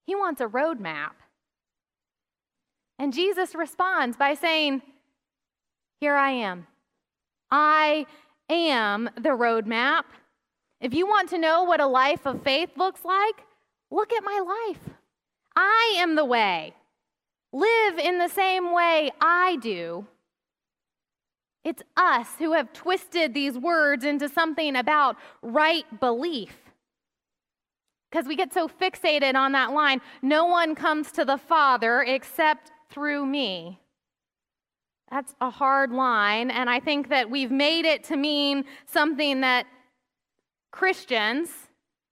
He 0.07 0.15
wants 0.15 0.41
a 0.41 0.47
roadmap. 0.47 1.13
And 2.99 3.13
Jesus 3.13 3.55
responds 3.55 4.17
by 4.17 4.35
saying, 4.35 4.83
Here 6.01 6.17
I 6.17 6.31
am. 6.31 6.67
I 7.51 8.07
am 8.49 9.09
the 9.17 9.31
roadmap. 9.31 10.05
If 10.85 10.93
you 10.93 11.07
want 11.07 11.31
to 11.31 11.39
know 11.39 11.63
what 11.63 11.81
a 11.81 11.87
life 11.87 12.27
of 12.27 12.43
faith 12.43 12.69
looks 12.77 13.07
like, 13.07 13.37
look 13.91 14.13
at 14.13 14.23
my 14.23 14.67
life. 14.69 14.95
I 15.57 15.95
am 15.97 16.15
the 16.15 16.27
way. 16.27 16.75
Live 17.55 17.99
in 17.99 18.19
the 18.19 18.29
same 18.29 18.71
way 18.71 19.11
I 19.19 19.57
do. 19.63 20.07
It's 21.65 21.83
us 21.97 22.29
who 22.39 22.53
have 22.53 22.71
twisted 22.75 23.33
these 23.33 23.57
words 23.57 24.05
into 24.05 24.29
something 24.29 24.77
about 24.77 25.17
right 25.41 25.87
belief. 26.01 26.55
Because 28.11 28.27
we 28.27 28.37
get 28.37 28.53
so 28.53 28.69
fixated 28.69 29.37
on 29.37 29.53
that 29.53 29.73
line 29.73 30.03
no 30.21 30.45
one 30.45 30.75
comes 30.75 31.11
to 31.13 31.25
the 31.25 31.39
Father 31.39 32.03
except 32.03 32.73
through 32.91 33.25
me. 33.25 33.81
That's 35.11 35.35
a 35.41 35.49
hard 35.49 35.93
line, 35.93 36.51
and 36.51 36.69
I 36.69 36.79
think 36.79 37.09
that 37.09 37.31
we've 37.31 37.51
made 37.51 37.87
it 37.87 38.05
to 38.05 38.19
mean 38.19 38.67
something 38.85 39.41
that 39.41 39.65
Christians, 40.75 41.51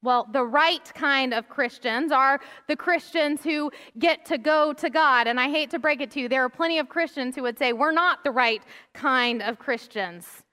well, 0.04 0.28
the 0.32 0.44
right 0.44 0.88
kind 0.94 1.34
of 1.34 1.48
Christians 1.48 2.12
are 2.12 2.38
the 2.68 2.76
Christians 2.76 3.42
who 3.42 3.72
get 3.98 4.24
to 4.26 4.38
go 4.38 4.72
to 4.74 4.88
God. 4.88 5.26
And 5.26 5.40
I 5.40 5.50
hate 5.50 5.68
to 5.70 5.80
break 5.80 6.00
it 6.00 6.12
to 6.12 6.20
you, 6.20 6.28
there 6.28 6.44
are 6.44 6.48
plenty 6.48 6.78
of 6.78 6.88
Christians 6.88 7.34
who 7.34 7.42
would 7.42 7.58
say, 7.58 7.72
We're 7.72 7.90
not 7.90 8.22
the 8.22 8.30
right 8.30 8.62
kind 8.94 9.42
of 9.42 9.58
Christians. 9.58 10.44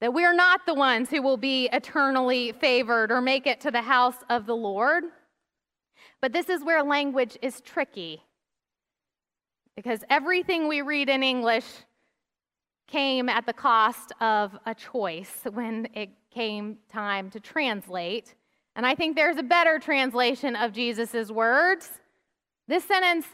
That 0.00 0.12
we 0.12 0.24
are 0.24 0.34
not 0.34 0.66
the 0.66 0.74
ones 0.74 1.10
who 1.10 1.22
will 1.22 1.36
be 1.36 1.68
eternally 1.72 2.50
favored 2.60 3.12
or 3.12 3.20
make 3.20 3.46
it 3.46 3.60
to 3.60 3.70
the 3.70 3.82
house 3.82 4.16
of 4.28 4.46
the 4.46 4.56
Lord. 4.56 5.04
But 6.20 6.32
this 6.32 6.48
is 6.48 6.64
where 6.64 6.82
language 6.82 7.38
is 7.40 7.60
tricky. 7.60 8.20
Because 9.76 10.02
everything 10.10 10.66
we 10.66 10.82
read 10.82 11.08
in 11.08 11.22
English 11.22 11.66
came 12.88 13.28
at 13.28 13.46
the 13.46 13.52
cost 13.52 14.10
of 14.20 14.58
a 14.66 14.74
choice 14.74 15.32
when 15.52 15.86
it 15.94 16.10
came 16.34 16.78
time 16.90 17.30
to 17.30 17.40
translate. 17.40 18.34
And 18.76 18.84
I 18.84 18.94
think 18.94 19.14
there's 19.14 19.36
a 19.36 19.42
better 19.42 19.78
translation 19.78 20.56
of 20.56 20.72
Jesus' 20.72 21.30
words. 21.30 21.88
This 22.66 22.84
sentence 22.84 23.26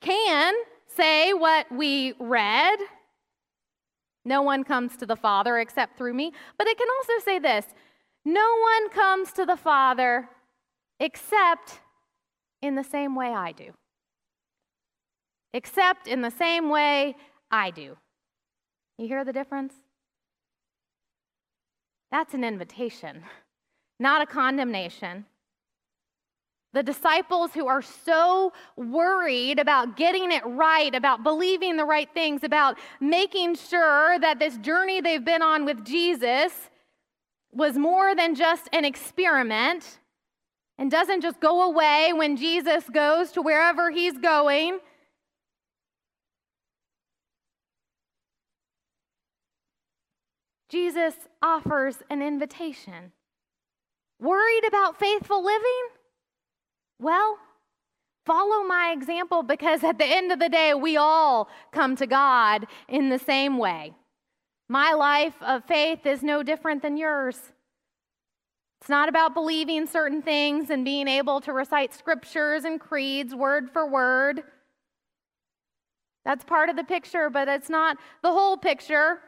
can 0.00 0.54
say 0.86 1.32
what 1.32 1.66
we 1.72 2.14
read 2.20 2.78
no 4.28 4.42
one 4.42 4.62
comes 4.62 4.94
to 4.98 5.06
the 5.06 5.16
Father 5.16 5.58
except 5.58 5.96
through 5.96 6.12
me. 6.12 6.32
But 6.58 6.66
it 6.66 6.76
can 6.76 6.86
also 6.98 7.24
say 7.24 7.38
this 7.38 7.64
No 8.26 8.58
one 8.60 8.90
comes 8.90 9.32
to 9.32 9.46
the 9.46 9.56
Father 9.56 10.28
except 11.00 11.80
in 12.60 12.74
the 12.74 12.84
same 12.84 13.14
way 13.14 13.28
I 13.28 13.52
do. 13.52 13.72
Except 15.54 16.06
in 16.06 16.20
the 16.20 16.30
same 16.30 16.68
way 16.68 17.16
I 17.50 17.70
do. 17.70 17.96
You 18.98 19.06
hear 19.06 19.24
the 19.24 19.32
difference? 19.32 19.72
That's 22.10 22.34
an 22.34 22.44
invitation, 22.44 23.22
not 24.00 24.22
a 24.22 24.26
condemnation. 24.26 25.26
The 26.74 26.82
disciples 26.82 27.52
who 27.54 27.66
are 27.66 27.82
so 27.82 28.52
worried 28.76 29.58
about 29.58 29.96
getting 29.96 30.30
it 30.32 30.44
right, 30.44 30.94
about 30.94 31.22
believing 31.22 31.76
the 31.76 31.84
right 31.84 32.08
things, 32.12 32.44
about 32.44 32.78
making 33.00 33.56
sure 33.56 34.18
that 34.18 34.38
this 34.38 34.58
journey 34.58 35.00
they've 35.00 35.24
been 35.24 35.42
on 35.42 35.64
with 35.64 35.84
Jesus 35.84 36.52
was 37.52 37.76
more 37.76 38.14
than 38.14 38.34
just 38.34 38.68
an 38.72 38.84
experiment 38.84 39.98
and 40.76 40.90
doesn't 40.90 41.22
just 41.22 41.40
go 41.40 41.62
away 41.62 42.12
when 42.14 42.36
Jesus 42.36 42.84
goes 42.90 43.32
to 43.32 43.42
wherever 43.42 43.90
he's 43.90 44.16
going. 44.18 44.78
Jesus 50.68 51.14
offers 51.42 51.96
an 52.10 52.22
invitation. 52.22 53.12
Worried 54.20 54.64
about 54.66 54.98
faithful 54.98 55.44
living? 55.44 55.88
Well, 57.00 57.38
follow 58.26 58.66
my 58.66 58.92
example 58.96 59.42
because 59.42 59.84
at 59.84 59.98
the 59.98 60.04
end 60.04 60.32
of 60.32 60.38
the 60.38 60.48
day, 60.48 60.74
we 60.74 60.96
all 60.96 61.48
come 61.72 61.96
to 61.96 62.06
God 62.06 62.66
in 62.88 63.08
the 63.08 63.18
same 63.18 63.56
way. 63.56 63.94
My 64.68 64.92
life 64.92 65.34
of 65.40 65.64
faith 65.64 66.04
is 66.04 66.22
no 66.22 66.42
different 66.42 66.82
than 66.82 66.96
yours. 66.96 67.38
It's 68.80 68.90
not 68.90 69.08
about 69.08 69.34
believing 69.34 69.86
certain 69.86 70.22
things 70.22 70.70
and 70.70 70.84
being 70.84 71.08
able 71.08 71.40
to 71.42 71.52
recite 71.52 71.94
scriptures 71.94 72.64
and 72.64 72.78
creeds 72.78 73.34
word 73.34 73.70
for 73.70 73.88
word. 73.88 74.42
That's 76.24 76.44
part 76.44 76.68
of 76.68 76.76
the 76.76 76.84
picture, 76.84 77.30
but 77.30 77.48
it's 77.48 77.70
not 77.70 77.96
the 78.22 78.32
whole 78.32 78.56
picture. 78.56 79.20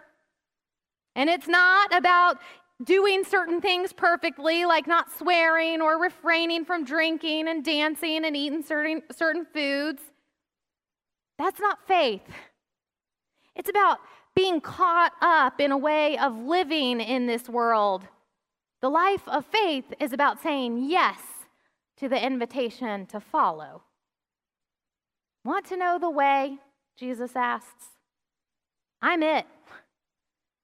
And 1.14 1.28
it's 1.28 1.48
not 1.48 1.94
about 1.94 2.38
doing 2.84 3.24
certain 3.24 3.60
things 3.60 3.92
perfectly, 3.92 4.64
like 4.64 4.86
not 4.86 5.12
swearing 5.16 5.80
or 5.80 6.00
refraining 6.00 6.64
from 6.64 6.84
drinking 6.84 7.48
and 7.48 7.64
dancing 7.64 8.24
and 8.24 8.36
eating 8.36 8.62
certain, 8.62 9.02
certain 9.12 9.46
foods. 9.52 10.02
That's 11.38 11.60
not 11.60 11.86
faith. 11.86 12.22
It's 13.54 13.68
about 13.68 13.98
being 14.34 14.60
caught 14.60 15.12
up 15.20 15.60
in 15.60 15.72
a 15.72 15.78
way 15.78 16.16
of 16.16 16.36
living 16.38 17.00
in 17.00 17.26
this 17.26 17.48
world. 17.48 18.06
The 18.80 18.88
life 18.88 19.26
of 19.26 19.44
faith 19.44 19.92
is 19.98 20.12
about 20.12 20.42
saying 20.42 20.88
yes 20.88 21.18
to 21.98 22.08
the 22.08 22.24
invitation 22.24 23.04
to 23.06 23.20
follow. 23.20 23.82
Want 25.44 25.66
to 25.66 25.76
know 25.76 25.98
the 25.98 26.10
way? 26.10 26.58
Jesus 26.96 27.36
asks. 27.36 27.86
I'm 29.02 29.22
it. 29.22 29.46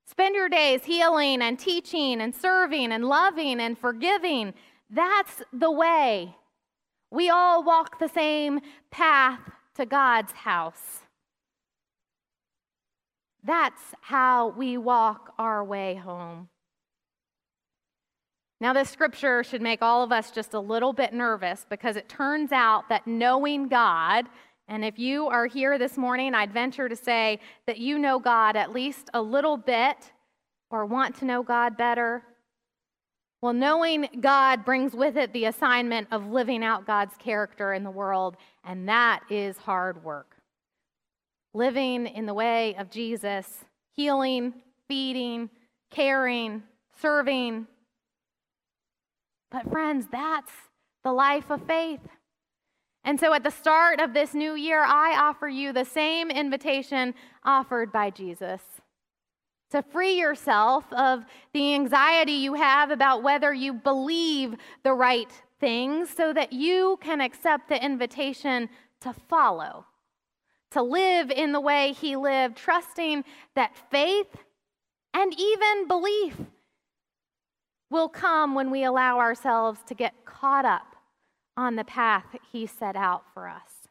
Spend 0.07 0.35
your 0.35 0.49
days 0.49 0.85
healing 0.85 1.43
and 1.43 1.59
teaching 1.59 2.21
and 2.21 2.35
serving 2.35 2.93
and 2.93 3.05
loving 3.05 3.61
and 3.61 3.77
forgiving. 3.77 4.55
That's 4.89 5.43
the 5.53 5.71
way. 5.71 6.37
We 7.11 7.29
all 7.29 7.65
walk 7.65 7.99
the 7.99 8.09
same 8.09 8.61
path 8.91 9.41
to 9.77 9.85
God's 9.85 10.33
house. 10.33 11.03
That's 13.45 13.81
how 14.01 14.49
we 14.49 14.77
walk 14.77 15.35
our 15.39 15.65
way 15.65 15.95
home. 15.95 16.49
Now, 18.61 18.73
this 18.73 18.89
scripture 18.89 19.45
should 19.45 19.61
make 19.61 19.83
all 19.83 20.03
of 20.03 20.13
us 20.13 20.31
just 20.31 20.55
a 20.55 20.61
little 20.61 20.93
bit 20.93 21.13
nervous 21.13 21.67
because 21.69 21.97
it 21.97 22.09
turns 22.09 22.53
out 22.53 22.89
that 22.89 23.07
knowing 23.07 23.69
God 23.69 24.27
and 24.69 24.85
if 24.85 24.99
you 24.99 25.29
are 25.29 25.47
here 25.47 25.79
this 25.79 25.97
morning, 25.97 26.35
I'd 26.35 26.53
venture 26.53 26.89
to 26.89 26.97
say 26.97 27.39
that 27.67 27.79
you 27.79 27.99
know 27.99 28.19
God 28.19 28.57
at 28.57 28.73
least 28.73 29.09
a 29.15 29.23
little 29.23 29.57
bit 29.57 30.13
or 30.71 30.85
want 30.85 31.17
to 31.17 31.25
know 31.25 31.43
God 31.43 31.77
better. 31.77 32.25
Well, 33.41 33.53
knowing 33.53 34.09
God 34.21 34.65
brings 34.65 34.93
with 34.93 35.17
it 35.17 35.33
the 35.33 35.45
assignment 35.45 36.09
of 36.11 36.27
living 36.27 36.65
out 36.65 36.87
God's 36.87 37.15
character 37.17 37.73
in 37.75 37.85
the 37.85 37.91
world, 37.91 38.37
and 38.65 38.89
that 38.89 39.21
is 39.31 39.57
hard 39.57 40.03
work. 40.03 40.37
Living 41.55 42.07
in 42.07 42.27
the 42.27 42.35
way 42.35 42.75
of 42.75 42.91
Jesus, 42.91 43.65
healing, 43.95 44.53
feeding, 44.89 45.49
caring, 45.91 46.63
serving, 47.01 47.67
But, 49.51 49.71
friends, 49.71 50.07
that's 50.11 50.51
the 51.05 51.13
life 51.13 51.51
of 51.51 51.65
faith. 51.67 52.01
And 53.07 53.21
so, 53.21 53.33
at 53.33 53.45
the 53.45 53.53
start 53.53 54.01
of 54.01 54.13
this 54.13 54.35
new 54.35 54.57
year, 54.57 54.83
I 54.85 55.17
offer 55.17 55.47
you 55.47 55.73
the 55.73 55.85
same 55.85 56.29
invitation 56.29 57.15
offered 57.45 57.93
by 57.93 58.11
Jesus. 58.11 58.61
To 59.71 59.81
free 59.81 60.19
yourself 60.19 60.93
of 60.93 61.25
the 61.53 61.75
anxiety 61.75 62.33
you 62.33 62.55
have 62.55 62.91
about 62.91 63.23
whether 63.23 63.55
you 63.55 63.75
believe 63.75 64.57
the 64.83 64.93
right 64.93 65.31
things 65.61 66.11
so 66.11 66.33
that 66.33 66.53
you 66.53 66.99
can 67.01 67.21
accept 67.21 67.69
the 67.69 67.83
invitation 67.83 68.69
to 69.03 69.13
follow, 69.13 69.87
to 70.73 70.83
live 70.83 71.31
in 71.31 71.53
the 71.53 71.61
way 71.61 71.93
he 71.93 72.17
lived, 72.17 72.57
trusting 72.57 73.25
that 73.55 73.77
faith 73.89 74.35
and 75.15 75.33
even 75.39 75.87
belief 75.87 76.37
will 77.89 78.09
come 78.09 78.57
when 78.57 78.73
we 78.73 78.83
allow 78.83 79.21
ourselves 79.21 79.79
to 79.87 79.95
get 79.95 80.25
caught 80.25 80.65
up 80.65 80.96
on 81.57 81.77
the 81.77 81.85
path 81.85 82.37
he 82.53 82.67
set 82.67 82.97
out 82.97 83.25
for 83.33 83.49
us. 83.49 83.89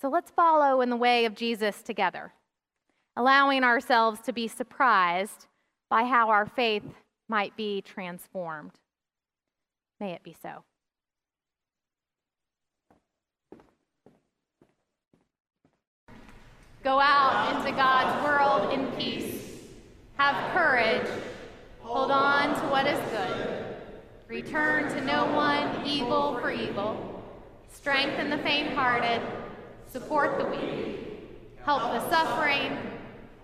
So 0.00 0.08
let's 0.08 0.30
follow 0.30 0.80
in 0.80 0.90
the 0.90 0.96
way 0.96 1.24
of 1.24 1.34
Jesus 1.34 1.82
together, 1.82 2.32
allowing 3.16 3.64
ourselves 3.64 4.20
to 4.22 4.32
be 4.32 4.48
surprised 4.48 5.46
by 5.88 6.04
how 6.04 6.30
our 6.30 6.46
faith 6.46 6.84
might 7.28 7.56
be 7.56 7.80
transformed. 7.80 8.72
May 10.00 10.12
it 10.12 10.22
be 10.22 10.34
so. 10.42 10.64
Go 16.82 17.00
out 17.00 17.56
into 17.56 17.72
God's 17.72 18.24
world 18.26 18.72
in 18.74 18.92
peace. 18.92 19.40
Have 20.18 20.52
courage. 20.52 21.08
Hold 21.80 22.10
on 22.10 22.54
to 22.60 22.66
what 22.66 22.86
is 22.86 22.98
good. 23.10 23.63
Return 24.34 24.92
to 24.92 25.00
no 25.00 25.26
one 25.26 25.86
evil 25.86 26.40
for 26.40 26.50
evil. 26.50 27.22
Strengthen 27.72 28.30
the 28.30 28.38
faint 28.38 28.74
hearted. 28.74 29.22
Support 29.86 30.40
the 30.40 30.46
weak. 30.46 31.20
Help 31.64 31.82
the 31.82 32.10
suffering. 32.10 32.76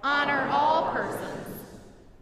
Honor 0.03 0.49
all 0.51 0.91
persons. 0.93 1.61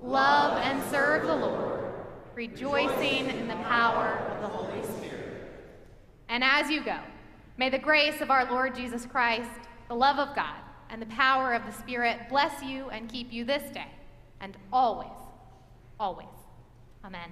Love 0.02 0.58
and 0.62 0.82
serve 0.90 1.26
the 1.26 1.34
Lord, 1.34 1.94
rejoicing 2.34 3.30
in 3.30 3.48
the 3.48 3.56
power 3.56 4.22
of 4.32 4.42
the 4.42 4.48
Holy 4.48 4.82
Spirit. 4.98 5.50
And 6.28 6.44
as 6.44 6.68
you 6.68 6.84
go, 6.84 6.98
may 7.56 7.70
the 7.70 7.78
grace 7.78 8.20
of 8.20 8.30
our 8.30 8.44
Lord 8.52 8.74
Jesus 8.74 9.06
Christ, 9.06 9.48
the 9.88 9.94
love 9.94 10.18
of 10.18 10.36
God, 10.36 10.60
and 10.90 11.00
the 11.00 11.06
power 11.06 11.54
of 11.54 11.64
the 11.64 11.72
Spirit 11.72 12.28
bless 12.28 12.62
you 12.62 12.90
and 12.90 13.08
keep 13.08 13.32
you 13.32 13.46
this 13.46 13.62
day 13.72 13.88
and 14.42 14.58
always, 14.70 15.08
always. 15.98 16.28
Amen. 17.02 17.30